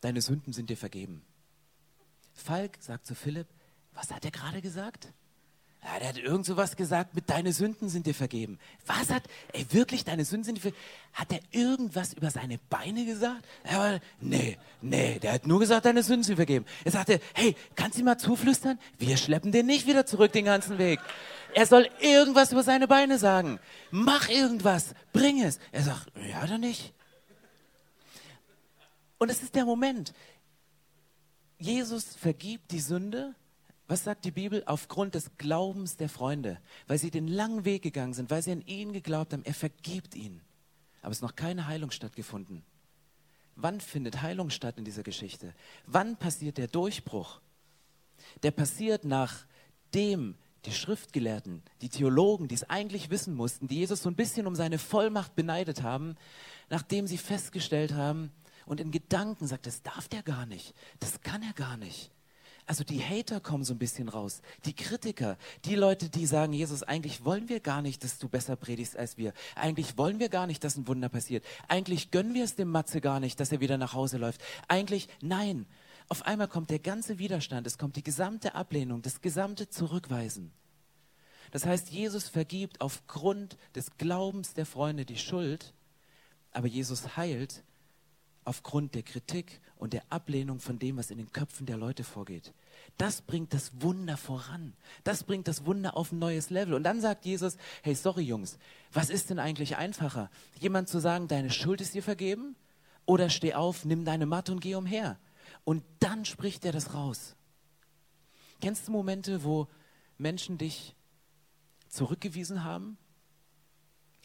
deine 0.00 0.20
Sünden 0.20 0.52
sind 0.52 0.70
dir 0.70 0.76
vergeben. 0.76 1.24
Falk 2.34 2.78
sagt 2.80 3.06
zu 3.06 3.14
Philipp, 3.14 3.48
was 3.92 4.10
hat 4.10 4.24
er 4.24 4.30
gerade 4.30 4.62
gesagt? 4.62 5.12
Ja, 5.82 5.98
der 6.00 6.08
hat 6.08 6.18
irgend 6.18 6.44
so 6.44 6.56
was 6.56 6.76
gesagt 6.76 7.14
mit 7.14 7.30
deine 7.30 7.52
Sünden 7.52 7.88
sind 7.88 8.06
dir 8.06 8.14
vergeben. 8.14 8.58
Was 8.86 9.10
hat, 9.10 9.22
ey, 9.52 9.64
wirklich 9.70 10.04
deine 10.04 10.24
Sünden 10.24 10.44
sind 10.44 10.58
dir 10.58 10.62
vergeben? 10.62 10.82
Hat 11.12 11.32
er 11.32 11.40
irgendwas 11.52 12.14
über 12.14 12.30
seine 12.30 12.58
Beine 12.68 13.04
gesagt? 13.04 13.44
Aber, 13.64 14.00
nee, 14.20 14.58
nee, 14.82 15.18
der 15.20 15.34
hat 15.34 15.46
nur 15.46 15.60
gesagt, 15.60 15.86
deine 15.86 16.02
Sünden 16.02 16.24
sind 16.24 16.36
vergeben. 16.36 16.66
Er 16.84 16.90
sagte, 16.90 17.20
hey, 17.34 17.56
kannst 17.76 17.98
du 17.98 18.02
mal 18.02 18.18
zuflüstern? 18.18 18.78
Wir 18.98 19.16
schleppen 19.16 19.52
den 19.52 19.66
nicht 19.66 19.86
wieder 19.86 20.04
zurück 20.04 20.32
den 20.32 20.46
ganzen 20.46 20.78
Weg. 20.78 21.00
Er 21.54 21.66
soll 21.66 21.88
irgendwas 22.00 22.52
über 22.52 22.62
seine 22.62 22.88
Beine 22.88 23.18
sagen. 23.18 23.60
Mach 23.90 24.28
irgendwas, 24.28 24.94
bring 25.12 25.42
es. 25.42 25.58
Er 25.72 25.84
sagt, 25.84 26.08
ja 26.28 26.42
oder 26.42 26.58
nicht? 26.58 26.92
Und 29.18 29.30
es 29.30 29.42
ist 29.42 29.54
der 29.54 29.64
Moment. 29.64 30.12
Jesus 31.58 32.14
vergibt 32.16 32.70
die 32.70 32.80
Sünde 32.80 33.34
was 33.88 34.04
sagt 34.04 34.24
die 34.24 34.30
Bibel? 34.30 34.62
Aufgrund 34.66 35.14
des 35.14 35.30
Glaubens 35.38 35.96
der 35.96 36.08
Freunde, 36.08 36.60
weil 36.86 36.98
sie 36.98 37.10
den 37.10 37.26
langen 37.26 37.64
Weg 37.64 37.82
gegangen 37.82 38.14
sind, 38.14 38.30
weil 38.30 38.42
sie 38.42 38.52
an 38.52 38.62
ihn 38.62 38.92
geglaubt 38.92 39.32
haben, 39.32 39.44
er 39.44 39.54
vergibt 39.54 40.14
ihnen. 40.14 40.42
Aber 41.02 41.10
es 41.10 41.18
ist 41.18 41.22
noch 41.22 41.36
keine 41.36 41.66
Heilung 41.66 41.90
stattgefunden. 41.90 42.62
Wann 43.56 43.80
findet 43.80 44.22
Heilung 44.22 44.50
statt 44.50 44.78
in 44.78 44.84
dieser 44.84 45.02
Geschichte? 45.02 45.54
Wann 45.86 46.16
passiert 46.16 46.58
der 46.58 46.68
Durchbruch? 46.68 47.40
der 48.42 48.50
passiert 48.50 49.04
nachdem 49.04 50.36
die 50.64 50.72
Schriftgelehrten, 50.72 51.62
die 51.80 51.88
Theologen, 51.88 52.48
die 52.48 52.54
es 52.54 52.68
eigentlich 52.68 53.10
wissen 53.10 53.34
mussten, 53.34 53.68
die 53.68 53.76
Jesus 53.76 54.02
so 54.02 54.10
ein 54.10 54.16
bisschen 54.16 54.46
um 54.46 54.54
seine 54.54 54.78
Vollmacht 54.78 55.34
beneidet 55.34 55.82
haben, 55.82 56.16
nachdem 56.68 57.06
sie 57.06 57.18
festgestellt 57.18 57.94
haben 57.94 58.32
und 58.66 58.80
in 58.80 58.90
Gedanken 58.90 59.46
sagt, 59.46 59.66
das 59.66 59.82
darf 59.82 60.08
der 60.08 60.22
gar 60.22 60.46
nicht, 60.46 60.74
das 61.00 61.20
kann 61.20 61.42
er 61.42 61.52
gar 61.52 61.76
nicht. 61.76 62.10
Also 62.68 62.84
die 62.84 63.02
Hater 63.02 63.40
kommen 63.40 63.64
so 63.64 63.72
ein 63.72 63.78
bisschen 63.78 64.10
raus, 64.10 64.42
die 64.66 64.74
Kritiker, 64.74 65.38
die 65.64 65.74
Leute, 65.74 66.10
die 66.10 66.26
sagen, 66.26 66.52
Jesus, 66.52 66.82
eigentlich 66.82 67.24
wollen 67.24 67.48
wir 67.48 67.60
gar 67.60 67.80
nicht, 67.80 68.04
dass 68.04 68.18
du 68.18 68.28
besser 68.28 68.56
predigst 68.56 68.94
als 68.94 69.16
wir. 69.16 69.32
Eigentlich 69.54 69.96
wollen 69.96 70.20
wir 70.20 70.28
gar 70.28 70.46
nicht, 70.46 70.62
dass 70.62 70.76
ein 70.76 70.86
Wunder 70.86 71.08
passiert. 71.08 71.46
Eigentlich 71.66 72.10
gönnen 72.10 72.34
wir 72.34 72.44
es 72.44 72.56
dem 72.56 72.70
Matze 72.70 73.00
gar 73.00 73.20
nicht, 73.20 73.40
dass 73.40 73.52
er 73.52 73.60
wieder 73.60 73.78
nach 73.78 73.94
Hause 73.94 74.18
läuft. 74.18 74.42
Eigentlich 74.68 75.08
nein. 75.22 75.64
Auf 76.10 76.26
einmal 76.26 76.46
kommt 76.46 76.68
der 76.68 76.78
ganze 76.78 77.18
Widerstand, 77.18 77.66
es 77.66 77.78
kommt 77.78 77.96
die 77.96 78.04
gesamte 78.04 78.54
Ablehnung, 78.54 79.00
das 79.00 79.22
gesamte 79.22 79.70
Zurückweisen. 79.70 80.52
Das 81.52 81.64
heißt, 81.64 81.88
Jesus 81.88 82.28
vergibt 82.28 82.82
aufgrund 82.82 83.56
des 83.74 83.96
Glaubens 83.96 84.52
der 84.52 84.66
Freunde 84.66 85.06
die 85.06 85.16
Schuld, 85.16 85.72
aber 86.52 86.66
Jesus 86.66 87.16
heilt 87.16 87.62
aufgrund 88.44 88.94
der 88.94 89.04
Kritik 89.04 89.62
und 89.78 89.92
der 89.92 90.02
Ablehnung 90.10 90.60
von 90.60 90.78
dem, 90.78 90.96
was 90.96 91.10
in 91.10 91.18
den 91.18 91.32
Köpfen 91.32 91.66
der 91.66 91.76
Leute 91.76 92.04
vorgeht. 92.04 92.52
Das 92.96 93.22
bringt 93.22 93.54
das 93.54 93.80
Wunder 93.80 94.16
voran. 94.16 94.74
Das 95.04 95.24
bringt 95.24 95.48
das 95.48 95.64
Wunder 95.64 95.96
auf 95.96 96.12
ein 96.12 96.18
neues 96.18 96.50
Level. 96.50 96.74
Und 96.74 96.82
dann 96.82 97.00
sagt 97.00 97.24
Jesus, 97.24 97.56
hey, 97.82 97.94
sorry 97.94 98.22
Jungs, 98.22 98.58
was 98.92 99.10
ist 99.10 99.30
denn 99.30 99.38
eigentlich 99.38 99.76
einfacher? 99.76 100.30
Jemand 100.58 100.88
zu 100.88 101.00
sagen, 101.00 101.28
deine 101.28 101.50
Schuld 101.50 101.80
ist 101.80 101.94
dir 101.94 102.02
vergeben? 102.02 102.56
Oder 103.06 103.30
steh 103.30 103.54
auf, 103.54 103.84
nimm 103.84 104.04
deine 104.04 104.26
Matte 104.26 104.52
und 104.52 104.60
geh 104.60 104.74
umher. 104.74 105.18
Und 105.64 105.82
dann 106.00 106.24
spricht 106.24 106.64
er 106.64 106.72
das 106.72 106.94
raus. 106.94 107.36
Kennst 108.60 108.88
du 108.88 108.92
Momente, 108.92 109.44
wo 109.44 109.68
Menschen 110.18 110.58
dich 110.58 110.94
zurückgewiesen 111.88 112.64
haben? 112.64 112.98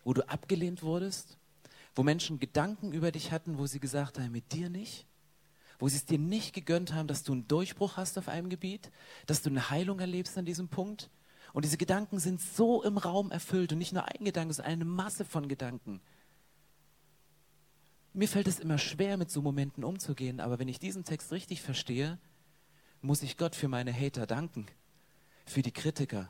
Wo 0.04 0.14
du 0.14 0.28
abgelehnt 0.28 0.84
wurdest? 0.84 1.38
wo 1.96 2.04
Menschen 2.04 2.40
Gedanken 2.40 2.92
über 2.92 3.12
dich 3.12 3.32
hatten, 3.32 3.58
wo 3.58 3.68
sie 3.68 3.80
gesagt 3.80 4.20
haben, 4.20 4.32
mit 4.32 4.52
dir 4.52 4.70
nicht, 4.70 5.06
wo 5.84 5.90
sie 5.90 5.98
es 5.98 6.06
dir 6.06 6.18
nicht 6.18 6.54
gegönnt 6.54 6.94
haben, 6.94 7.10
dass 7.10 7.24
du 7.24 7.34
einen 7.34 7.46
Durchbruch 7.46 7.98
hast 7.98 8.18
auf 8.18 8.30
einem 8.30 8.48
Gebiet, 8.48 8.90
dass 9.26 9.42
du 9.42 9.50
eine 9.50 9.70
Heilung 9.70 10.00
erlebst 10.00 10.38
an 10.38 10.46
diesem 10.46 10.70
Punkt. 10.70 11.10
Und 11.52 11.66
diese 11.66 11.76
Gedanken 11.76 12.20
sind 12.20 12.40
so 12.40 12.82
im 12.84 12.98
Raum 12.98 13.32
erfüllt 13.32 13.74
und 13.74 13.80
nicht 13.80 13.92
nur 13.92 14.06
ein 14.06 14.24
Gedanke, 14.24 14.54
sondern 14.54 14.72
eine 14.72 14.86
Masse 14.86 15.26
von 15.26 15.50
Gedanken. 15.50 16.00
Mir 18.14 18.30
fällt 18.30 18.48
es 18.48 18.62
immer 18.62 18.78
schwer, 18.78 19.18
mit 19.18 19.30
so 19.30 19.42
Momenten 19.42 19.84
umzugehen, 19.84 20.40
aber 20.40 20.58
wenn 20.58 20.70
ich 20.70 20.80
diesen 20.80 21.04
Text 21.04 21.34
richtig 21.34 21.62
verstehe, 21.62 22.18
muss 23.02 23.22
ich 23.22 23.36
Gott 23.36 23.54
für 23.54 23.68
meine 23.68 23.92
Hater 23.94 24.26
danken, 24.26 24.68
für 25.46 25.64
die 25.64 25.74
Kritiker. 25.74 26.30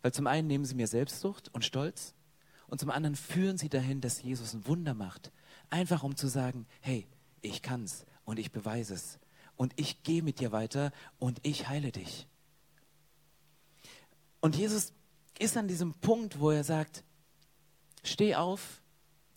Weil 0.00 0.12
zum 0.12 0.26
einen 0.26 0.48
nehmen 0.48 0.64
sie 0.64 0.74
mir 0.74 0.86
Selbstsucht 0.86 1.52
und 1.52 1.66
Stolz 1.66 2.14
und 2.66 2.80
zum 2.80 2.88
anderen 2.88 3.14
führen 3.14 3.58
sie 3.58 3.68
dahin, 3.68 4.00
dass 4.00 4.22
Jesus 4.22 4.54
ein 4.54 4.66
Wunder 4.66 4.94
macht. 4.94 5.32
Einfach 5.68 6.02
um 6.02 6.16
zu 6.16 6.28
sagen, 6.28 6.66
hey, 6.80 7.06
ich 7.42 7.60
kann's 7.60 8.06
und 8.26 8.38
ich 8.38 8.52
beweise 8.52 8.92
es 8.92 9.18
und 9.56 9.72
ich 9.76 10.02
gehe 10.02 10.22
mit 10.22 10.40
dir 10.40 10.52
weiter 10.52 10.92
und 11.18 11.40
ich 11.42 11.68
heile 11.68 11.90
dich. 11.90 12.26
Und 14.40 14.56
Jesus 14.56 14.92
ist 15.38 15.56
an 15.56 15.68
diesem 15.68 15.94
Punkt, 15.94 16.38
wo 16.38 16.50
er 16.50 16.64
sagt, 16.64 17.02
steh 18.02 18.34
auf, 18.34 18.82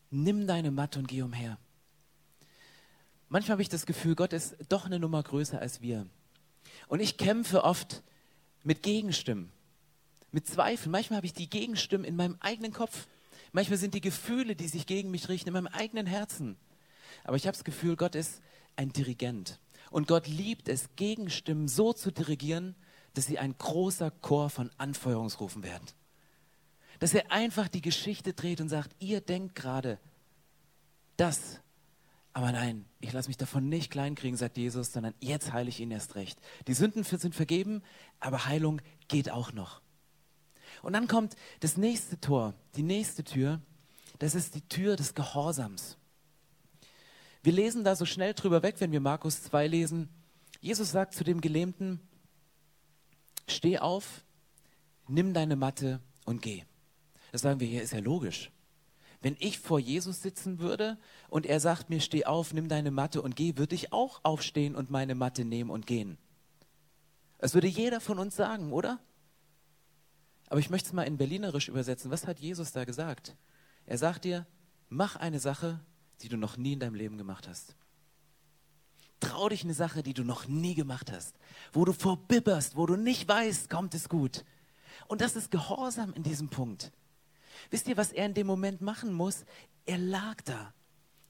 nimm 0.10 0.46
deine 0.46 0.72
Matte 0.72 1.00
und 1.00 1.08
geh 1.08 1.22
umher. 1.22 1.58
Manchmal 3.30 3.54
habe 3.54 3.62
ich 3.62 3.70
das 3.70 3.86
Gefühl, 3.86 4.16
Gott 4.16 4.34
ist 4.34 4.56
doch 4.70 4.86
eine 4.86 5.00
Nummer 5.00 5.24
größer 5.24 5.60
als 5.60 5.82
wir. 5.82 6.08
Und 6.88 7.00
ich 7.00 7.18
kämpfe 7.18 7.64
oft 7.64 8.02
mit 8.64 8.82
Gegenstimmen, 8.82 9.52
mit 10.32 10.48
Zweifeln. 10.48 10.92
Manchmal 10.92 11.18
habe 11.18 11.28
ich 11.28 11.34
die 11.34 11.50
Gegenstimmen 11.50 12.06
in 12.06 12.16
meinem 12.16 12.38
eigenen 12.40 12.74
Kopf. 12.74 13.08
Manchmal 13.52 13.78
sind 13.78 13.94
die 13.94 14.02
Gefühle, 14.02 14.56
die 14.56 14.68
sich 14.68 14.88
gegen 14.88 15.12
mich 15.12 15.30
richten, 15.30 15.50
in 15.50 15.54
meinem 15.54 15.68
eigenen 15.68 16.08
Herzen. 16.08 16.58
Aber 17.24 17.38
ich 17.38 17.46
habe 17.46 17.56
das 17.56 17.64
Gefühl, 17.64 17.96
Gott 17.96 18.16
ist 18.16 18.42
ein 18.80 18.94
Dirigent. 18.94 19.60
Und 19.92 20.08
Gott 20.08 20.28
liebt 20.28 20.70
es, 20.70 20.96
Gegenstimmen 20.96 21.68
so 21.68 21.92
zu 21.92 22.12
dirigieren, 22.12 22.76
dass 23.14 23.26
sie 23.26 23.38
ein 23.38 23.58
großer 23.58 24.10
Chor 24.10 24.50
von 24.50 24.72
Anfeuerungsrufen 24.78 25.64
werden. 25.64 25.86
Dass 27.00 27.14
er 27.14 27.30
einfach 27.32 27.68
die 27.68 27.82
Geschichte 27.82 28.34
dreht 28.34 28.62
und 28.62 28.70
sagt, 28.70 28.96
ihr 29.00 29.20
denkt 29.20 29.56
gerade 29.56 30.00
das. 31.18 31.60
Aber 32.32 32.54
nein, 32.54 32.86
ich 33.02 33.12
lasse 33.12 33.28
mich 33.28 33.38
davon 33.38 33.68
nicht 33.68 33.92
kleinkriegen, 33.92 34.38
sagt 34.38 34.58
Jesus, 34.58 34.94
sondern 34.94 35.14
jetzt 35.20 35.52
heile 35.52 35.68
ich 35.68 35.82
ihn 35.82 35.92
erst 35.92 36.16
recht. 36.16 36.40
Die 36.68 36.74
Sünden 36.74 37.04
sind 37.04 37.36
vergeben, 37.36 37.84
aber 38.22 38.46
Heilung 38.46 38.82
geht 39.10 39.30
auch 39.30 39.52
noch. 39.52 39.82
Und 40.82 40.94
dann 40.94 41.10
kommt 41.10 41.36
das 41.60 41.76
nächste 41.76 42.22
Tor, 42.22 42.54
die 42.78 42.84
nächste 42.84 43.26
Tür. 43.26 43.60
Das 44.20 44.36
ist 44.36 44.56
die 44.56 44.68
Tür 44.70 44.96
des 44.96 45.16
Gehorsams. 45.16 45.99
Wir 47.42 47.54
lesen 47.54 47.84
da 47.84 47.96
so 47.96 48.06
schnell 48.06 48.34
drüber 48.34 48.64
weg, 48.64 48.76
wenn 48.80 48.92
wir 48.92 49.00
Markus 49.00 49.44
2 49.44 49.68
lesen. 49.68 50.10
Jesus 50.60 50.92
sagt 50.92 51.14
zu 51.14 51.24
dem 51.24 51.40
Gelähmten, 51.40 52.02
steh 53.48 53.80
auf, 53.80 54.26
nimm 55.08 55.34
deine 55.34 55.56
Matte 55.56 56.02
und 56.26 56.42
geh. 56.42 56.64
Das 57.32 57.42
sagen 57.42 57.60
wir 57.60 57.68
hier, 57.68 57.82
ist 57.82 57.94
ja 57.94 58.00
logisch. 58.00 58.52
Wenn 59.22 59.36
ich 59.40 59.60
vor 59.60 59.80
Jesus 59.80 60.22
sitzen 60.22 60.60
würde 60.60 60.98
und 61.30 61.46
er 61.46 61.60
sagt 61.60 61.90
mir, 61.90 62.00
steh 62.02 62.26
auf, 62.26 62.54
nimm 62.54 62.70
deine 62.70 62.92
Matte 62.92 63.22
und 63.22 63.36
geh, 63.36 63.58
würde 63.58 63.76
ich 63.76 63.92
auch 63.92 64.22
aufstehen 64.24 64.76
und 64.76 64.90
meine 64.90 65.16
Matte 65.16 65.46
nehmen 65.46 65.70
und 65.70 65.88
gehen. 65.88 66.18
Das 67.38 67.54
würde 67.54 67.68
jeder 67.68 68.02
von 68.02 68.20
uns 68.20 68.36
sagen, 68.36 68.74
oder? 68.74 69.00
Aber 70.48 70.60
ich 70.60 70.70
möchte 70.70 70.88
es 70.88 70.94
mal 70.94 71.04
in 71.04 71.18
Berlinerisch 71.18 71.70
übersetzen. 71.70 72.12
Was 72.12 72.28
hat 72.28 72.40
Jesus 72.40 72.72
da 72.72 72.84
gesagt? 72.84 73.36
Er 73.86 73.98
sagt 73.98 74.26
dir, 74.26 74.46
mach 74.90 75.16
eine 75.16 75.40
Sache, 75.40 75.80
die 76.22 76.30
du 76.30 76.38
noch 76.38 76.58
nie 76.58 76.74
in 76.74 76.80
deinem 76.80 76.96
Leben 76.96 77.18
gemacht 77.18 77.48
hast. 77.48 77.76
Trau 79.20 79.50
dich 79.50 79.64
eine 79.64 79.74
Sache, 79.74 80.02
die 80.02 80.14
du 80.14 80.24
noch 80.24 80.48
nie 80.48 80.76
gemacht 80.76 81.12
hast, 81.12 81.36
wo 81.74 81.84
du 81.84 81.92
vorbibberst, 81.92 82.76
wo 82.76 82.86
du 82.86 82.96
nicht 82.96 83.28
weißt, 83.28 83.70
kommt 83.70 83.94
es 83.94 84.08
gut. 84.08 84.46
Und 85.08 85.22
das 85.22 85.36
ist 85.36 85.52
Gehorsam 85.52 86.14
in 86.14 86.24
diesem 86.24 86.50
Punkt. 86.50 86.92
Wisst 87.70 87.88
ihr, 87.88 87.98
was 87.98 88.12
er 88.12 88.26
in 88.26 88.34
dem 88.34 88.48
Moment 88.48 88.82
machen 88.82 89.12
muss? 89.14 89.46
Er 89.86 89.98
lag 89.98 90.42
da. 90.46 90.74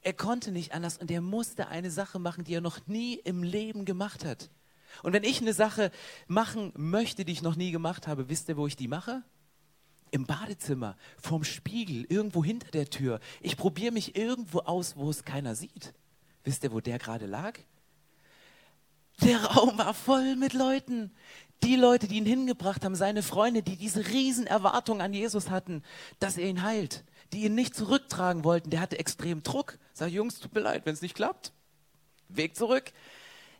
Er 0.01 0.13
konnte 0.13 0.51
nicht 0.51 0.73
anders 0.73 0.97
und 0.97 1.11
er 1.11 1.21
musste 1.21 1.67
eine 1.67 1.91
Sache 1.91 2.19
machen, 2.19 2.43
die 2.43 2.53
er 2.53 2.61
noch 2.61 2.85
nie 2.87 3.15
im 3.15 3.43
Leben 3.43 3.85
gemacht 3.85 4.23
hat. 4.23 4.49
Und 5.03 5.13
wenn 5.13 5.23
ich 5.23 5.41
eine 5.41 5.53
Sache 5.53 5.91
machen 6.27 6.71
möchte, 6.75 7.25
die 7.25 7.31
ich 7.31 7.41
noch 7.41 7.55
nie 7.55 7.71
gemacht 7.71 8.07
habe, 8.07 8.29
wisst 8.29 8.49
ihr, 8.49 8.57
wo 8.57 8.67
ich 8.67 8.75
die 8.75 8.87
mache? 8.87 9.23
Im 10.11 10.25
Badezimmer, 10.25 10.95
vorm 11.21 11.43
Spiegel, 11.43 12.05
irgendwo 12.09 12.43
hinter 12.43 12.71
der 12.71 12.89
Tür. 12.89 13.19
Ich 13.41 13.57
probiere 13.57 13.91
mich 13.91 14.15
irgendwo 14.15 14.59
aus, 14.59 14.95
wo 14.95 15.09
es 15.09 15.23
keiner 15.23 15.55
sieht. 15.55 15.93
Wisst 16.43 16.63
ihr, 16.63 16.71
wo 16.71 16.79
der 16.79 16.99
gerade 16.99 17.25
lag? 17.25 17.59
Der 19.21 19.43
Raum 19.43 19.77
war 19.77 19.93
voll 19.93 20.35
mit 20.35 20.53
Leuten. 20.53 21.11
Die 21.63 21.75
Leute, 21.75 22.07
die 22.07 22.17
ihn 22.17 22.25
hingebracht 22.25 22.85
haben, 22.85 22.95
seine 22.95 23.21
Freunde, 23.21 23.61
die 23.61 23.75
diese 23.75 24.07
riesen 24.07 24.47
Erwartung 24.47 25.01
an 25.01 25.13
Jesus 25.13 25.49
hatten, 25.49 25.83
dass 26.19 26.37
er 26.37 26.47
ihn 26.47 26.63
heilt, 26.63 27.03
die 27.33 27.43
ihn 27.43 27.55
nicht 27.55 27.75
zurücktragen 27.75 28.45
wollten. 28.45 28.69
Der 28.69 28.79
hatte 28.79 28.97
extrem 28.97 29.43
Druck. 29.43 29.77
Sag, 29.93 30.09
Jungs, 30.11 30.39
tut 30.39 30.53
mir 30.53 30.61
leid, 30.61 30.85
wenn 30.85 30.93
es 30.93 31.01
nicht 31.01 31.15
klappt. 31.15 31.51
Weg 32.29 32.55
zurück 32.55 32.93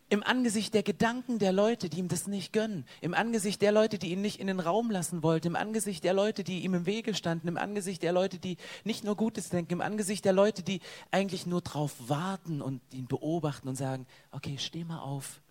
im 0.09 0.23
Angesicht 0.23 0.73
der 0.73 0.81
Gedanken 0.81 1.37
der 1.37 1.51
Leute, 1.51 1.87
die 1.87 1.99
ihm 1.99 2.07
das 2.07 2.25
nicht 2.25 2.51
gönnen, 2.51 2.85
im 2.99 3.13
Angesicht 3.13 3.61
der 3.61 3.71
Leute, 3.71 3.99
die 3.99 4.11
ihn 4.11 4.21
nicht 4.21 4.39
in 4.39 4.47
den 4.47 4.59
Raum 4.59 4.89
lassen 4.89 5.21
wollten, 5.21 5.47
im 5.47 5.55
Angesicht 5.55 6.03
der 6.03 6.13
Leute, 6.13 6.43
die 6.43 6.63
ihm 6.63 6.73
im 6.73 6.85
Wege 6.87 7.13
standen, 7.13 7.47
im 7.47 7.57
Angesicht 7.57 8.01
der 8.01 8.11
Leute, 8.11 8.39
die 8.39 8.57
nicht 8.83 9.03
nur 9.03 9.15
Gutes 9.15 9.49
denken, 9.49 9.73
im 9.73 9.81
Angesicht 9.81 10.25
der 10.25 10.33
Leute, 10.33 10.63
die 10.63 10.81
eigentlich 11.11 11.45
nur 11.45 11.61
drauf 11.61 11.93
warten 12.07 12.61
und 12.61 12.81
ihn 12.91 13.07
beobachten 13.07 13.67
und 13.67 13.75
sagen, 13.75 14.07
okay, 14.31 14.57
steh 14.57 14.83
mal 14.83 14.99
auf, 14.99 15.41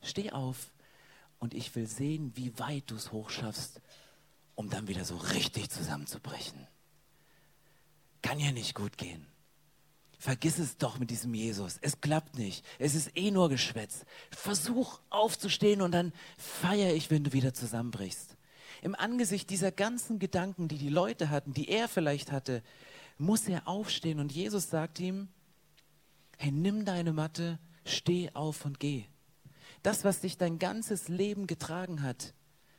steh 0.00 0.30
auf 0.30 0.70
und 1.40 1.52
ich 1.52 1.74
will 1.74 1.86
sehen, 1.86 2.32
wie 2.36 2.56
weit 2.58 2.84
du 2.90 2.94
es 2.94 3.10
hochschaffst, 3.10 3.80
um 4.54 4.70
dann 4.70 4.86
wieder 4.86 5.04
so 5.04 5.16
richtig 5.16 5.70
zusammenzubrechen. 5.70 6.68
Kann 8.22 8.38
ja 8.38 8.52
nicht 8.52 8.74
gut 8.74 8.96
gehen. 8.96 9.26
Vergiss 10.18 10.58
es 10.58 10.76
doch 10.76 10.98
mit 10.98 11.10
diesem 11.10 11.32
Jesus. 11.32 11.78
Es 11.80 12.00
klappt 12.00 12.36
nicht. 12.36 12.64
Es 12.80 12.96
ist 12.96 13.16
eh 13.16 13.30
nur 13.30 13.48
Geschwätz. 13.48 14.04
Versuch 14.30 15.00
aufzustehen 15.10 15.80
und 15.80 15.92
dann 15.92 16.12
feiere 16.36 16.92
ich, 16.92 17.10
wenn 17.10 17.22
du 17.22 17.32
wieder 17.32 17.54
zusammenbrichst. 17.54 18.36
Im 18.82 18.96
Angesicht 18.96 19.48
dieser 19.48 19.70
ganzen 19.70 20.18
Gedanken, 20.18 20.66
die 20.66 20.78
die 20.78 20.88
Leute 20.88 21.30
hatten, 21.30 21.52
die 21.52 21.68
er 21.68 21.88
vielleicht 21.88 22.32
hatte, 22.32 22.62
muss 23.16 23.48
er 23.48 23.66
aufstehen 23.68 24.18
und 24.18 24.32
Jesus 24.32 24.70
sagt 24.70 24.98
ihm, 25.00 25.28
hey, 26.36 26.50
nimm 26.50 26.84
deine 26.84 27.12
Matte, 27.12 27.58
steh 27.84 28.30
auf 28.34 28.64
und 28.64 28.80
geh. 28.80 29.04
Das, 29.82 30.04
was 30.04 30.20
dich 30.20 30.36
dein 30.36 30.58
ganzes 30.58 31.08
Leben 31.08 31.46
getragen 31.46 32.02
hat, 32.02 32.34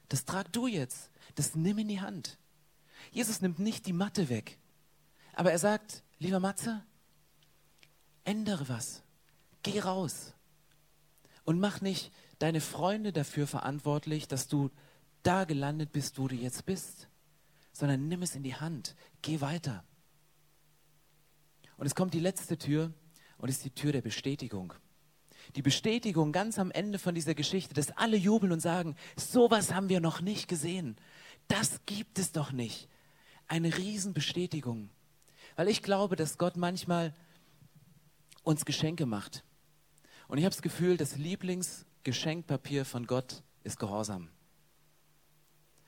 das 0.09 0.25
trag 0.25 0.51
du 0.51 0.67
jetzt. 0.67 1.11
Das 1.35 1.55
nimm 1.55 1.77
in 1.77 1.87
die 1.87 2.01
Hand. 2.01 2.37
Jesus 3.11 3.41
nimmt 3.41 3.59
nicht 3.59 3.85
die 3.85 3.93
Matte 3.93 4.27
weg. 4.27 4.57
Aber 5.33 5.51
er 5.51 5.59
sagt, 5.59 6.03
lieber 6.17 6.39
Matze, 6.39 6.83
Ändere 8.29 8.69
was. 8.69 9.01
Geh 9.63 9.79
raus. 9.79 10.35
Und 11.45 11.59
mach 11.59 11.81
nicht 11.81 12.11
deine 12.37 12.61
Freunde 12.61 13.11
dafür 13.11 13.47
verantwortlich, 13.47 14.27
dass 14.27 14.47
du 14.47 14.69
da 15.23 15.45
gelandet 15.45 15.91
bist, 15.91 16.19
wo 16.19 16.27
du 16.27 16.35
jetzt 16.35 16.67
bist, 16.67 17.07
sondern 17.71 18.07
nimm 18.07 18.21
es 18.21 18.35
in 18.35 18.43
die 18.43 18.53
Hand, 18.53 18.95
geh 19.23 19.41
weiter. 19.41 19.83
Und 21.77 21.87
es 21.87 21.95
kommt 21.95 22.13
die 22.13 22.19
letzte 22.19 22.59
Tür 22.59 22.93
und 23.39 23.49
ist 23.49 23.65
die 23.65 23.71
Tür 23.71 23.93
der 23.93 24.01
Bestätigung. 24.01 24.75
Die 25.55 25.63
Bestätigung 25.63 26.31
ganz 26.31 26.59
am 26.59 26.69
Ende 26.69 26.99
von 26.99 27.15
dieser 27.15 27.33
Geschichte, 27.33 27.73
dass 27.73 27.97
alle 27.97 28.15
jubeln 28.15 28.51
und 28.51 28.59
sagen, 28.59 28.95
sowas 29.15 29.73
haben 29.73 29.89
wir 29.89 30.01
noch 30.01 30.21
nicht 30.21 30.47
gesehen. 30.47 30.97
Das 31.47 31.79
gibt 31.87 32.19
es 32.19 32.31
doch 32.31 32.51
nicht. 32.51 32.89
Eine 33.47 33.75
Riesenbestätigung. 33.75 34.91
Weil 35.55 35.67
ich 35.67 35.81
glaube, 35.81 36.15
dass 36.15 36.37
Gott 36.37 36.57
manchmal 36.57 37.15
uns 38.49 38.65
Geschenke 38.65 39.05
macht. 39.05 39.43
Und 40.27 40.39
ich 40.39 40.43
habe 40.43 40.53
das 40.53 40.63
Gefühl, 40.63 40.97
das 40.97 41.17
Lieblingsgeschenkpapier 41.17 42.83
von 42.83 43.05
Gott 43.05 43.43
ist 43.63 43.79
Gehorsam. 43.79 44.29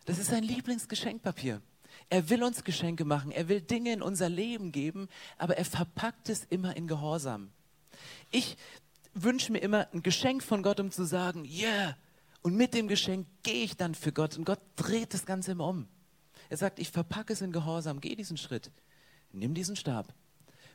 Das 0.05 0.19
ist 0.19 0.29
sein 0.29 0.43
Lieblingsgeschenkpapier. 0.43 1.59
Er 2.09 2.29
will 2.29 2.43
uns 2.43 2.63
Geschenke 2.63 3.03
machen, 3.03 3.31
er 3.31 3.49
will 3.49 3.61
Dinge 3.61 3.91
in 3.91 4.03
unser 4.03 4.29
Leben 4.29 4.71
geben, 4.71 5.09
aber 5.39 5.57
er 5.57 5.65
verpackt 5.65 6.29
es 6.29 6.45
immer 6.45 6.77
in 6.77 6.87
Gehorsam. 6.87 7.51
Ich 8.29 8.57
wünsche 9.15 9.51
mir 9.51 9.59
immer 9.59 9.87
ein 9.91 10.03
Geschenk 10.03 10.43
von 10.43 10.61
Gott, 10.61 10.79
um 10.79 10.91
zu 10.91 11.03
sagen, 11.03 11.45
yeah, 11.45 11.97
und 12.43 12.55
mit 12.55 12.75
dem 12.75 12.87
Geschenk 12.87 13.27
gehe 13.41 13.63
ich 13.63 13.75
dann 13.75 13.95
für 13.95 14.11
Gott 14.11 14.37
und 14.37 14.45
Gott 14.45 14.61
dreht 14.75 15.15
das 15.15 15.25
Ganze 15.25 15.53
immer 15.53 15.67
um. 15.67 15.87
Er 16.49 16.57
sagt, 16.57 16.77
ich 16.77 16.91
verpacke 16.91 17.33
es 17.33 17.41
in 17.41 17.51
Gehorsam, 17.51 18.01
geh 18.01 18.15
diesen 18.15 18.37
Schritt, 18.37 18.71
nimm 19.31 19.55
diesen 19.55 19.75
Stab, 19.75 20.13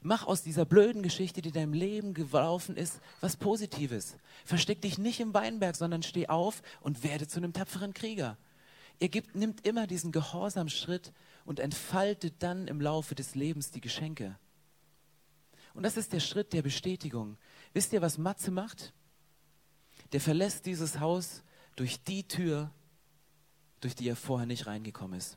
Mach 0.07 0.25
aus 0.25 0.45
dieser 0.45 0.65
blöden 0.65 1.03
Geschichte, 1.03 1.43
die 1.43 1.51
deinem 1.51 1.73
Leben 1.73 2.15
gelaufen 2.15 2.77
ist, 2.77 3.01
was 3.21 3.37
Positives. 3.37 4.17
Versteck 4.45 4.81
dich 4.81 4.99
nicht 4.99 5.19
im 5.19 5.35
Weinberg, 5.35 5.75
sondern 5.75 6.05
steh 6.05 6.29
auf 6.29 6.63
und 6.81 7.03
werde 7.03 7.27
zu 7.27 7.39
einem 7.41 7.53
tapferen 7.53 7.93
Krieger. 7.93 8.39
Er 9.01 9.09
gibt, 9.09 9.35
nimmt 9.35 9.67
immer 9.67 9.89
diesen 9.89 10.13
Gehorsamschritt 10.13 11.13
und 11.45 11.59
entfaltet 11.59 12.35
dann 12.39 12.69
im 12.69 12.81
Laufe 12.81 13.17
des 13.17 13.35
Lebens 13.35 13.73
die 13.73 13.81
Geschenke. 13.81 14.39
Und 15.75 15.83
das 15.83 15.97
ist 15.97 16.13
der 16.13 16.21
Schritt 16.21 16.53
der 16.53 16.63
Bestätigung. 16.63 17.37
Wisst 17.73 17.93
ihr, 17.93 18.01
was 18.01 18.17
Matze 18.17 18.53
macht? 18.53 18.93
Der 20.13 20.21
verlässt 20.21 20.67
dieses 20.67 21.01
Haus 21.01 21.43
durch 21.75 22.05
die 22.05 22.29
Tür, 22.29 22.71
durch 23.81 23.97
die 23.97 24.09
er 24.09 24.15
vorher 24.15 24.47
nicht 24.47 24.69
reingekommen 24.69 25.19
ist. 25.19 25.37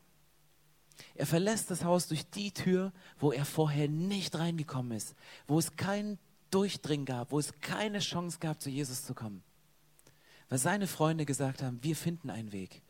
Er 1.16 1.26
verlässt 1.26 1.72
das 1.72 1.84
Haus 1.84 2.08
durch 2.08 2.30
die 2.30 2.52
Tür, 2.52 2.92
wo 3.20 3.32
er 3.32 3.46
vorher 3.46 3.88
nicht 3.88 4.38
reingekommen 4.38 4.92
ist, 4.94 5.16
wo 5.48 5.60
es 5.60 5.76
keinen 5.76 6.18
Durchdringen 6.52 7.06
gab, 7.06 7.32
wo 7.32 7.40
es 7.40 7.60
keine 7.62 8.00
Chance 8.00 8.40
gab, 8.40 8.62
zu 8.62 8.70
Jesus 8.70 9.06
zu 9.06 9.14
kommen. 9.14 9.44
Weil 10.50 10.58
seine 10.58 10.88
Freunde 10.88 11.26
gesagt 11.26 11.62
haben, 11.62 11.84
wir 11.84 11.96
finden 11.96 12.30
einen 12.30 12.52
Weg. 12.52 12.82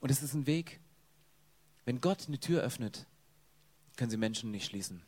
Und 0.00 0.10
es 0.10 0.22
ist 0.22 0.34
ein 0.34 0.46
Weg, 0.46 0.80
wenn 1.84 2.00
Gott 2.00 2.28
eine 2.28 2.38
Tür 2.38 2.62
öffnet, 2.62 3.06
können 3.96 4.10
sie 4.10 4.16
Menschen 4.16 4.50
nicht 4.50 4.66
schließen. 4.66 5.02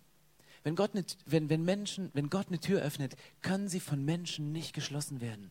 Wenn 0.63 0.75
Gott, 0.75 0.95
eine, 0.95 1.05
wenn, 1.27 1.49
wenn, 1.49 1.65
Menschen, 1.65 2.11
wenn 2.13 2.29
Gott 2.29 2.49
eine 2.49 2.59
Tür 2.59 2.83
öffnet, 2.83 3.17
können 3.41 3.69
sie 3.69 3.81
von 3.81 4.05
Menschen 4.05 4.53
nicht 4.53 4.75
geschlossen 4.75 5.21
werden. 5.21 5.51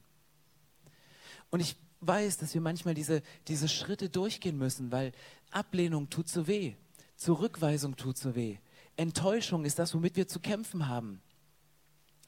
Und 1.49 1.61
ich 1.61 1.77
weiß, 2.01 2.37
dass 2.37 2.53
wir 2.53 2.61
manchmal 2.61 2.93
diese, 2.93 3.21
diese 3.47 3.67
Schritte 3.67 4.09
durchgehen 4.09 4.57
müssen, 4.57 4.91
weil 4.91 5.11
Ablehnung 5.51 6.09
tut 6.09 6.29
so 6.29 6.47
weh, 6.47 6.73
Zurückweisung 7.15 7.95
tut 7.97 8.17
so 8.17 8.35
weh, 8.35 8.57
Enttäuschung 8.95 9.65
ist 9.65 9.79
das, 9.79 9.93
womit 9.93 10.15
wir 10.15 10.27
zu 10.27 10.39
kämpfen 10.39 10.87
haben. 10.87 11.21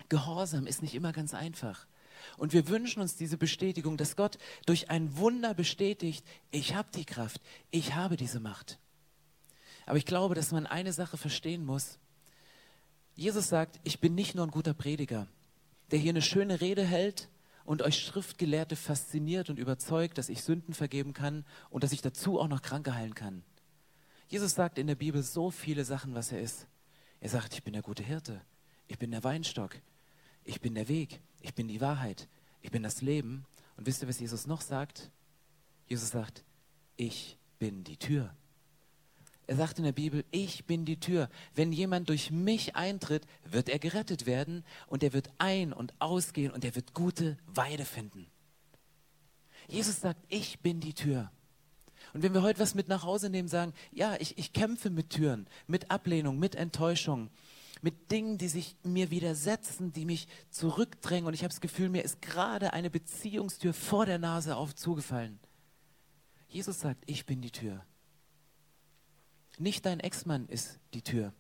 Gehorsam 0.10 0.68
ist 0.68 0.82
nicht 0.82 0.96
immer 0.96 1.14
ganz 1.14 1.34
einfach. 1.34 1.86
Und 2.38 2.54
wir 2.54 2.68
wünschen 2.68 3.02
uns 3.02 3.16
diese 3.16 3.38
Bestätigung, 3.38 3.98
dass 3.98 4.16
Gott 4.16 4.38
durch 4.66 4.90
ein 4.90 5.18
Wunder 5.18 5.54
bestätigt, 5.54 6.26
ich 6.52 6.76
habe 6.76 6.90
die 6.96 7.06
Kraft, 7.06 7.42
ich 7.72 7.96
habe 7.96 8.16
diese 8.16 8.40
Macht. 8.40 8.80
Aber 9.86 9.98
ich 9.98 10.06
glaube, 10.06 10.36
dass 10.36 10.52
man 10.52 10.68
eine 10.68 10.94
Sache 10.94 11.18
verstehen 11.18 11.66
muss. 11.66 11.98
Jesus 13.16 13.50
sagt, 13.50 13.80
ich 13.84 14.00
bin 14.00 14.16
nicht 14.16 14.36
nur 14.36 14.46
ein 14.46 14.52
guter 14.52 14.74
Prediger, 14.74 15.28
der 15.92 16.00
hier 16.00 16.12
eine 16.12 16.22
schöne 16.22 16.62
Rede 16.62 16.84
hält 16.84 17.28
und 17.66 17.82
euch 17.82 18.00
Schriftgelehrte 18.00 18.76
fasziniert 18.76 19.50
und 19.50 19.60
überzeugt, 19.60 20.18
dass 20.18 20.30
ich 20.30 20.44
Sünden 20.44 20.74
vergeben 20.74 21.14
kann 21.14 21.46
und 21.70 21.84
dass 21.84 21.92
ich 21.92 22.02
dazu 22.02 22.40
auch 22.40 22.48
noch 22.48 22.62
Kranke 22.62 22.96
heilen 22.96 23.16
kann. 23.16 23.44
Jesus 24.28 24.56
sagt 24.56 24.78
in 24.78 24.88
der 24.88 24.96
Bibel 24.96 25.22
so 25.24 25.52
viele 25.52 25.84
Sachen, 25.84 26.16
was 26.16 26.32
er 26.32 26.42
ist. 26.42 26.68
Er 27.20 27.30
sagt, 27.30 27.54
ich 27.54 27.64
bin 27.64 27.74
der 27.74 27.82
gute 27.82 28.04
Hirte, 28.04 28.42
ich 28.88 28.98
bin 28.98 29.12
der 29.12 29.24
Weinstock, 29.24 29.76
ich 30.44 30.62
bin 30.62 30.74
der 30.74 30.88
Weg, 30.88 31.22
ich 31.42 31.54
bin 31.54 31.68
die 31.68 31.82
Wahrheit, 31.82 32.28
ich 32.62 32.72
bin 32.72 32.82
das 32.82 33.02
Leben. 33.02 33.46
Und 33.78 33.86
wisst 33.88 34.02
ihr, 34.02 34.08
was 34.08 34.20
Jesus 34.20 34.48
noch 34.48 34.62
sagt? 34.62 35.12
Jesus 35.88 36.10
sagt, 36.10 36.44
ich 36.98 37.38
bin 37.60 37.84
die 37.84 37.98
Tür. 37.98 38.34
Er 39.52 39.58
sagt 39.58 39.80
in 39.80 39.84
der 39.84 39.92
Bibel, 39.92 40.24
ich 40.32 40.64
bin 40.64 40.86
die 40.86 41.02
Tür. 41.02 41.30
Wenn 41.56 41.74
jemand 41.74 42.08
durch 42.08 42.32
mich 42.32 42.78
eintritt, 42.78 43.28
wird 43.44 43.68
er 43.68 43.80
gerettet 43.80 44.26
werden 44.26 44.64
und 44.88 45.04
er 45.04 45.12
wird 45.12 45.30
ein- 45.40 45.74
und 45.74 45.94
ausgehen 46.00 46.54
und 46.54 46.64
er 46.64 46.74
wird 46.74 46.94
gute 46.94 47.38
Weide 47.48 47.84
finden. 47.84 48.28
Jesus 49.68 50.00
sagt, 50.00 50.24
ich 50.30 50.62
bin 50.62 50.80
die 50.80 50.94
Tür. 50.94 51.34
Und 52.14 52.24
wenn 52.24 52.34
wir 52.34 52.44
heute 52.44 52.62
was 52.62 52.76
mit 52.76 52.88
nach 52.88 53.04
Hause 53.04 53.30
nehmen, 53.30 53.50
sagen, 53.50 53.74
ja, 53.92 54.16
ich, 54.22 54.38
ich 54.38 54.54
kämpfe 54.54 54.90
mit 54.90 55.10
Türen, 55.10 55.48
mit 55.68 55.92
Ablehnung, 55.92 56.40
mit 56.40 56.56
Enttäuschung, 56.56 57.30
mit 57.82 58.10
Dingen, 58.10 58.38
die 58.38 58.48
sich 58.48 58.78
mir 58.84 59.12
widersetzen, 59.12 59.92
die 59.92 60.06
mich 60.06 60.30
zurückdrängen 60.50 61.28
und 61.28 61.34
ich 61.34 61.42
habe 61.42 61.50
das 61.50 61.60
Gefühl, 61.60 61.90
mir 61.90 62.06
ist 62.06 62.22
gerade 62.22 62.72
eine 62.72 62.90
Beziehungstür 62.90 63.74
vor 63.74 64.06
der 64.06 64.18
Nase 64.18 64.56
auf 64.56 64.74
zugefallen. 64.76 65.42
Jesus 66.48 66.80
sagt, 66.80 67.04
ich 67.06 67.26
bin 67.26 67.42
die 67.42 67.52
Tür. 67.52 67.84
Nicht 69.58 69.86
dein 69.86 70.00
Ex-Mann 70.00 70.48
ist 70.48 70.80
die 70.94 71.02
Tür. 71.02 71.34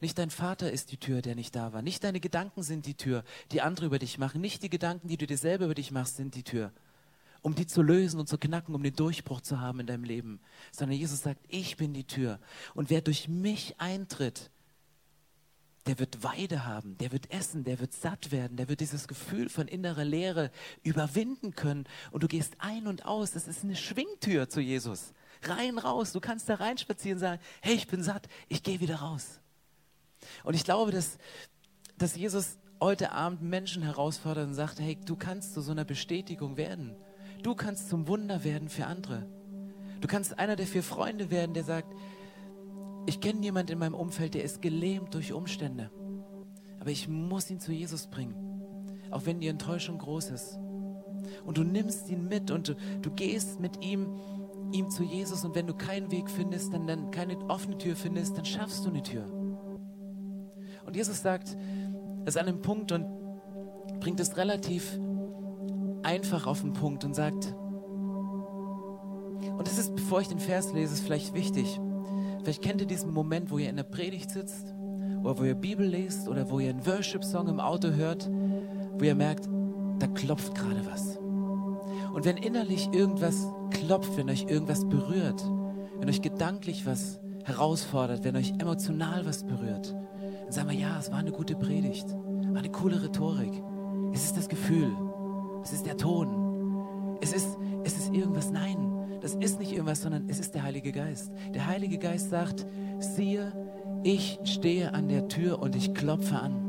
Nicht 0.00 0.18
dein 0.18 0.30
Vater 0.30 0.70
ist 0.70 0.92
die 0.92 0.96
Tür, 0.96 1.22
der 1.22 1.34
nicht 1.34 1.56
da 1.56 1.72
war. 1.72 1.82
Nicht 1.82 2.04
deine 2.04 2.20
Gedanken 2.20 2.62
sind 2.62 2.86
die 2.86 2.94
Tür, 2.94 3.24
die 3.50 3.62
andere 3.62 3.86
über 3.86 3.98
dich 3.98 4.18
machen. 4.18 4.40
Nicht 4.40 4.62
die 4.62 4.70
Gedanken, 4.70 5.08
die 5.08 5.16
du 5.16 5.26
dir 5.26 5.38
selber 5.38 5.64
über 5.64 5.74
dich 5.74 5.90
machst, 5.90 6.16
sind 6.16 6.34
die 6.34 6.44
Tür. 6.44 6.72
Um 7.42 7.54
die 7.54 7.66
zu 7.66 7.82
lösen 7.82 8.20
und 8.20 8.28
zu 8.28 8.38
knacken, 8.38 8.74
um 8.74 8.82
den 8.82 8.94
Durchbruch 8.94 9.40
zu 9.40 9.60
haben 9.60 9.80
in 9.80 9.86
deinem 9.86 10.04
Leben. 10.04 10.40
Sondern 10.70 10.96
Jesus 10.96 11.22
sagt, 11.22 11.44
ich 11.48 11.76
bin 11.76 11.94
die 11.94 12.06
Tür. 12.06 12.38
Und 12.74 12.90
wer 12.90 13.00
durch 13.00 13.28
mich 13.28 13.80
eintritt, 13.80 14.50
der 15.86 15.98
wird 15.98 16.22
Weide 16.22 16.66
haben, 16.66 16.98
der 16.98 17.12
wird 17.12 17.30
essen, 17.30 17.64
der 17.64 17.80
wird 17.80 17.94
satt 17.94 18.30
werden, 18.30 18.56
der 18.56 18.68
wird 18.68 18.80
dieses 18.80 19.08
Gefühl 19.08 19.48
von 19.48 19.66
innerer 19.66 20.04
Leere 20.04 20.50
überwinden 20.82 21.54
können. 21.54 21.86
Und 22.12 22.22
du 22.22 22.28
gehst 22.28 22.54
ein 22.58 22.86
und 22.86 23.04
aus. 23.04 23.32
Das 23.32 23.48
ist 23.48 23.64
eine 23.64 23.74
Schwingtür 23.74 24.48
zu 24.48 24.60
Jesus. 24.60 25.12
Rein, 25.42 25.78
raus. 25.78 26.12
Du 26.12 26.20
kannst 26.20 26.48
da 26.48 26.54
reinspazieren 26.54 27.16
und 27.16 27.20
sagen, 27.20 27.42
hey, 27.60 27.74
ich 27.74 27.86
bin 27.86 28.02
satt, 28.02 28.28
ich 28.48 28.62
gehe 28.62 28.80
wieder 28.80 28.96
raus. 28.96 29.40
Und 30.44 30.54
ich 30.54 30.64
glaube, 30.64 30.90
dass, 30.92 31.18
dass 31.96 32.16
Jesus 32.16 32.58
heute 32.80 33.12
Abend 33.12 33.42
Menschen 33.42 33.82
herausfordert 33.82 34.46
und 34.46 34.54
sagt, 34.54 34.80
hey, 34.80 34.98
du 35.04 35.16
kannst 35.16 35.54
zu 35.54 35.60
so 35.60 35.72
einer 35.72 35.84
Bestätigung 35.84 36.56
werden. 36.56 36.94
Du 37.42 37.54
kannst 37.54 37.88
zum 37.88 38.08
Wunder 38.08 38.44
werden 38.44 38.68
für 38.68 38.86
andere. 38.86 39.26
Du 40.00 40.08
kannst 40.08 40.38
einer 40.38 40.56
der 40.56 40.66
vier 40.66 40.82
Freunde 40.82 41.30
werden, 41.30 41.54
der 41.54 41.64
sagt, 41.64 41.92
ich 43.06 43.20
kenne 43.20 43.42
jemanden 43.42 43.72
in 43.72 43.78
meinem 43.78 43.94
Umfeld, 43.94 44.34
der 44.34 44.44
ist 44.44 44.60
gelähmt 44.62 45.14
durch 45.14 45.32
Umstände. 45.32 45.90
Aber 46.78 46.90
ich 46.90 47.08
muss 47.08 47.50
ihn 47.50 47.58
zu 47.58 47.72
Jesus 47.72 48.06
bringen, 48.06 48.62
auch 49.10 49.26
wenn 49.26 49.40
die 49.40 49.48
Enttäuschung 49.48 49.98
groß 49.98 50.30
ist. 50.30 50.58
Und 51.44 51.56
du 51.56 51.64
nimmst 51.64 52.08
ihn 52.08 52.28
mit 52.28 52.50
und 52.50 52.68
du, 52.68 52.76
du 53.02 53.10
gehst 53.10 53.60
mit 53.60 53.84
ihm 53.84 54.18
ihm 54.72 54.90
zu 54.90 55.02
Jesus 55.02 55.44
und 55.44 55.54
wenn 55.54 55.66
du 55.66 55.74
keinen 55.74 56.10
Weg 56.10 56.30
findest, 56.30 56.72
dann, 56.72 56.86
dann 56.86 57.10
keine 57.10 57.38
offene 57.48 57.78
Tür 57.78 57.96
findest, 57.96 58.36
dann 58.36 58.44
schaffst 58.44 58.84
du 58.84 58.90
eine 58.90 59.02
Tür. 59.02 59.24
Und 60.84 60.96
Jesus 60.96 61.20
sagt, 61.22 61.56
das 62.24 62.34
ist 62.34 62.40
an 62.40 62.48
einem 62.48 62.62
Punkt 62.62 62.92
und 62.92 63.06
bringt 64.00 64.20
es 64.20 64.36
relativ 64.36 64.98
einfach 66.02 66.46
auf 66.46 66.60
den 66.60 66.72
Punkt 66.72 67.04
und 67.04 67.14
sagt, 67.14 67.54
und 69.56 69.66
es 69.66 69.78
ist, 69.78 69.94
bevor 69.94 70.20
ich 70.20 70.28
den 70.28 70.38
Vers 70.38 70.72
lese, 70.72 70.94
ist 70.94 71.02
vielleicht 71.02 71.34
wichtig. 71.34 71.80
Vielleicht 72.42 72.62
kennt 72.62 72.80
ihr 72.80 72.86
diesen 72.86 73.12
Moment, 73.12 73.50
wo 73.50 73.58
ihr 73.58 73.68
in 73.68 73.76
der 73.76 73.82
Predigt 73.82 74.30
sitzt 74.30 74.74
oder 75.22 75.38
wo 75.38 75.44
ihr 75.44 75.54
Bibel 75.54 75.86
lest 75.86 76.28
oder 76.28 76.50
wo 76.50 76.60
ihr 76.60 76.70
einen 76.70 76.86
Worship-Song 76.86 77.48
im 77.48 77.60
Auto 77.60 77.90
hört, 77.90 78.28
wo 78.28 79.04
ihr 79.04 79.14
merkt, 79.14 79.48
da 79.98 80.06
klopft 80.06 80.54
gerade 80.54 80.86
was. 80.86 81.17
Und 82.12 82.24
wenn 82.24 82.36
innerlich 82.36 82.88
irgendwas 82.92 83.46
klopft, 83.70 84.16
wenn 84.16 84.30
euch 84.30 84.46
irgendwas 84.48 84.88
berührt, 84.88 85.42
wenn 85.98 86.08
euch 86.08 86.22
gedanklich 86.22 86.86
was 86.86 87.20
herausfordert, 87.44 88.24
wenn 88.24 88.36
euch 88.36 88.52
emotional 88.58 89.24
was 89.26 89.44
berührt, 89.44 89.94
dann 90.44 90.52
sagen 90.52 90.70
wir, 90.70 90.76
ja, 90.76 90.98
es 90.98 91.10
war 91.10 91.18
eine 91.18 91.32
gute 91.32 91.54
Predigt, 91.54 92.08
war 92.10 92.58
eine 92.58 92.70
coole 92.70 93.02
Rhetorik. 93.02 93.62
Es 94.12 94.24
ist 94.24 94.36
das 94.36 94.48
Gefühl, 94.48 94.90
es 95.62 95.72
ist 95.72 95.86
der 95.86 95.96
Ton, 95.96 97.18
es 97.20 97.32
ist, 97.32 97.58
es 97.84 97.98
ist 97.98 98.14
irgendwas. 98.14 98.50
Nein, 98.50 99.18
das 99.20 99.34
ist 99.34 99.58
nicht 99.58 99.72
irgendwas, 99.72 100.02
sondern 100.02 100.28
es 100.28 100.38
ist 100.38 100.54
der 100.54 100.62
Heilige 100.62 100.92
Geist. 100.92 101.32
Der 101.54 101.66
Heilige 101.66 101.98
Geist 101.98 102.30
sagt, 102.30 102.66
siehe, 103.00 103.52
ich 104.02 104.38
stehe 104.44 104.94
an 104.94 105.08
der 105.08 105.28
Tür 105.28 105.60
und 105.60 105.74
ich 105.74 105.94
klopfe 105.94 106.38
an. 106.38 106.67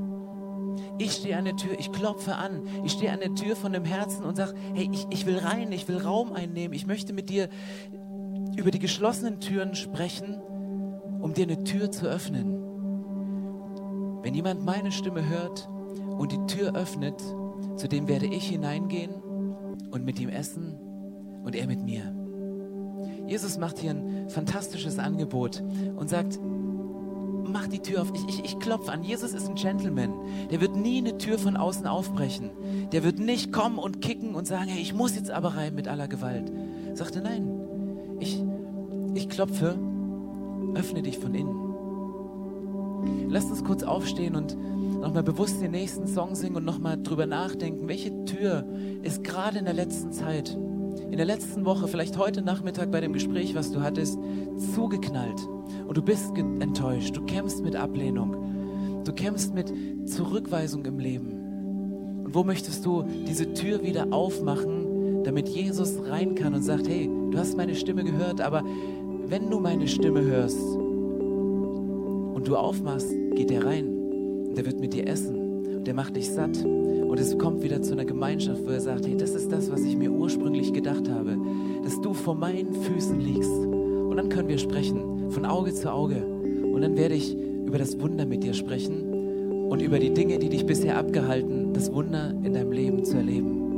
Ich 1.00 1.14
stehe 1.14 1.38
an 1.38 1.46
der 1.46 1.56
Tür, 1.56 1.80
ich 1.80 1.92
klopfe 1.94 2.36
an, 2.36 2.62
ich 2.84 2.92
stehe 2.92 3.12
an 3.12 3.22
der 3.22 3.34
Tür 3.34 3.56
von 3.56 3.72
dem 3.72 3.86
Herzen 3.86 4.26
und 4.26 4.36
sage, 4.36 4.54
hey, 4.74 4.90
ich, 4.92 5.08
ich 5.10 5.26
will 5.26 5.38
rein, 5.38 5.72
ich 5.72 5.88
will 5.88 5.98
Raum 5.98 6.34
einnehmen, 6.34 6.74
ich 6.74 6.86
möchte 6.86 7.14
mit 7.14 7.30
dir 7.30 7.48
über 8.58 8.70
die 8.70 8.80
geschlossenen 8.80 9.40
Türen 9.40 9.76
sprechen, 9.76 10.42
um 11.22 11.34
dir 11.34 11.44
eine 11.44 11.64
Tür 11.64 11.90
zu 11.90 12.06
öffnen. 12.06 12.60
Wenn 14.22 14.34
jemand 14.34 14.66
meine 14.66 14.92
Stimme 14.92 15.28
hört 15.28 15.70
und 16.18 16.34
die 16.34 16.46
Tür 16.54 16.76
öffnet, 16.76 17.20
zu 17.78 17.88
dem 17.88 18.10
werde 18.10 18.26
ich 18.26 18.50
hineingehen 18.50 19.14
und 19.92 20.04
mit 20.04 20.20
ihm 20.20 20.28
essen 20.28 20.78
und 21.44 21.56
er 21.56 21.68
mit 21.68 21.82
mir. 21.82 22.14
Jesus 23.26 23.58
macht 23.58 23.80
hier 23.80 23.92
ein 23.92 24.30
fantastisches 24.30 25.00
Angebot 25.00 25.64
und 25.96 26.10
sagt, 26.10 26.40
mach 27.52 27.68
die 27.68 27.80
Tür 27.80 28.02
auf. 28.02 28.12
Ich, 28.14 28.28
ich, 28.28 28.46
ich 28.46 28.60
klopfe 28.60 28.92
an. 28.92 29.04
Jesus 29.04 29.34
ist 29.34 29.48
ein 29.48 29.56
Gentleman. 29.56 30.14
Der 30.52 30.62
wird 30.62 30.76
nie 30.76 31.00
eine 31.00 31.18
Tür 31.18 31.38
von 31.40 31.58
außen 31.58 31.88
aufbrechen. 31.88 32.52
Der 32.92 33.04
wird 33.04 33.20
nicht 33.20 33.52
kommen 33.52 33.78
und 33.78 34.02
kicken 34.02 34.36
und 34.36 34.48
sagen, 34.48 34.68
hey, 34.70 34.82
ich 34.82 34.94
muss 34.94 35.16
jetzt 35.16 35.32
aber 35.32 35.56
rein 35.56 35.76
mit 35.76 35.88
aller 35.88 36.08
Gewalt. 36.08 36.52
Sagte, 36.94 37.22
nein, 37.22 37.48
ich, 38.20 38.42
ich 39.14 39.30
klopfe, 39.30 39.78
öffne 40.76 41.02
dich 41.02 41.18
von 41.18 41.34
innen. 41.34 41.70
Lasst 43.30 43.50
uns 43.50 43.64
kurz 43.64 43.84
aufstehen 43.84 44.36
und 44.36 44.58
nochmal 45.00 45.24
bewusst 45.24 45.62
den 45.62 45.72
nächsten 45.72 46.08
Song 46.08 46.36
singen 46.36 46.58
und 46.58 46.66
nochmal 46.66 47.02
drüber 47.02 47.26
nachdenken, 47.26 47.88
welche 47.88 48.26
Tür 48.26 48.66
ist 49.04 49.24
gerade 49.24 49.60
in 49.60 49.66
der 49.66 49.74
letzten 49.74 50.12
Zeit, 50.12 50.58
in 51.12 51.18
der 51.18 51.26
letzten 51.26 51.66
Woche, 51.66 51.88
vielleicht 51.88 52.18
heute 52.18 52.42
Nachmittag 52.42 52.92
bei 52.92 53.02
dem 53.02 53.14
Gespräch, 53.14 53.56
was 53.56 53.72
du 53.72 53.82
hattest, 53.82 54.20
zugeknallt. 54.76 55.48
Und 55.88 55.98
du 55.98 56.02
bist 56.02 56.38
enttäuscht, 56.38 57.18
du 57.18 57.26
kämpfst 57.26 57.64
mit 57.64 57.76
Ablehnung, 57.76 59.04
du 59.04 59.14
kämpfst 59.14 59.54
mit 59.54 59.74
Zurückweisung 60.08 60.86
im 60.86 61.00
Leben. 61.00 62.24
Und 62.26 62.36
wo 62.36 62.44
möchtest 62.44 62.86
du 62.86 63.04
diese 63.28 63.54
Tür 63.54 63.82
wieder 63.82 64.14
aufmachen, 64.14 65.24
damit 65.24 65.50
Jesus 65.50 65.98
rein 66.08 66.36
kann 66.36 66.54
und 66.54 66.62
sagt, 66.62 66.88
hey, 66.88 67.10
du 67.32 67.38
hast 67.38 67.58
meine 67.58 67.74
Stimme 67.74 68.04
gehört, 68.04 68.40
aber 68.40 68.64
wenn 69.26 69.50
du 69.50 69.60
meine 69.60 69.88
Stimme 69.88 70.22
hörst 70.22 70.60
und 70.60 72.48
du 72.48 72.56
aufmachst, 72.56 73.10
geht 73.36 73.50
er 73.52 73.66
rein. 73.66 73.88
Und 73.88 74.58
er 74.58 74.66
wird 74.66 74.80
mit 74.80 74.94
dir 74.94 75.08
essen. 75.08 75.36
Und 75.78 75.88
der 75.88 75.94
macht 75.94 76.16
dich 76.16 76.30
satt 76.30 76.64
und 77.10 77.20
es 77.20 77.36
kommt 77.40 77.64
wieder 77.64 77.82
zu 77.82 77.94
einer 77.94 78.06
Gemeinschaft, 78.06 78.64
wo 78.66 78.70
er 78.70 78.80
sagt, 78.80 79.08
hey, 79.08 79.18
das 79.18 79.32
ist 79.32 79.52
das, 79.52 79.72
was 79.72 79.82
ich 79.82 79.98
mir 79.98 80.12
ursprünglich 80.12 80.72
gedacht 80.72 81.10
habe, 81.10 81.38
dass 81.84 82.00
du 82.02 82.14
vor 82.14 82.36
meinen 82.36 82.72
Füßen 82.72 83.20
liegst 83.20 83.50
und 83.50 84.16
dann 84.16 84.30
können 84.30 84.48
wir 84.48 84.60
sprechen 84.60 85.32
von 85.32 85.46
Auge 85.46 85.74
zu 85.74 85.92
Auge. 85.92 86.24
Und 86.24 86.82
dann 86.82 86.96
werde 86.96 87.16
ich 87.16 87.36
über 87.36 87.80
das 87.80 88.00
Wunder 88.00 88.28
mit 88.28 88.44
dir 88.44 88.54
sprechen 88.54 89.68
und 89.70 89.82
über 89.82 89.98
die 89.98 90.14
Dinge, 90.14 90.38
die 90.38 90.50
dich 90.50 90.68
bisher 90.68 90.98
abgehalten, 90.98 91.74
das 91.74 91.92
Wunder 91.92 92.30
in 92.44 92.54
deinem 92.54 92.72
Leben 92.72 93.04
zu 93.04 93.18
erleben. 93.18 93.69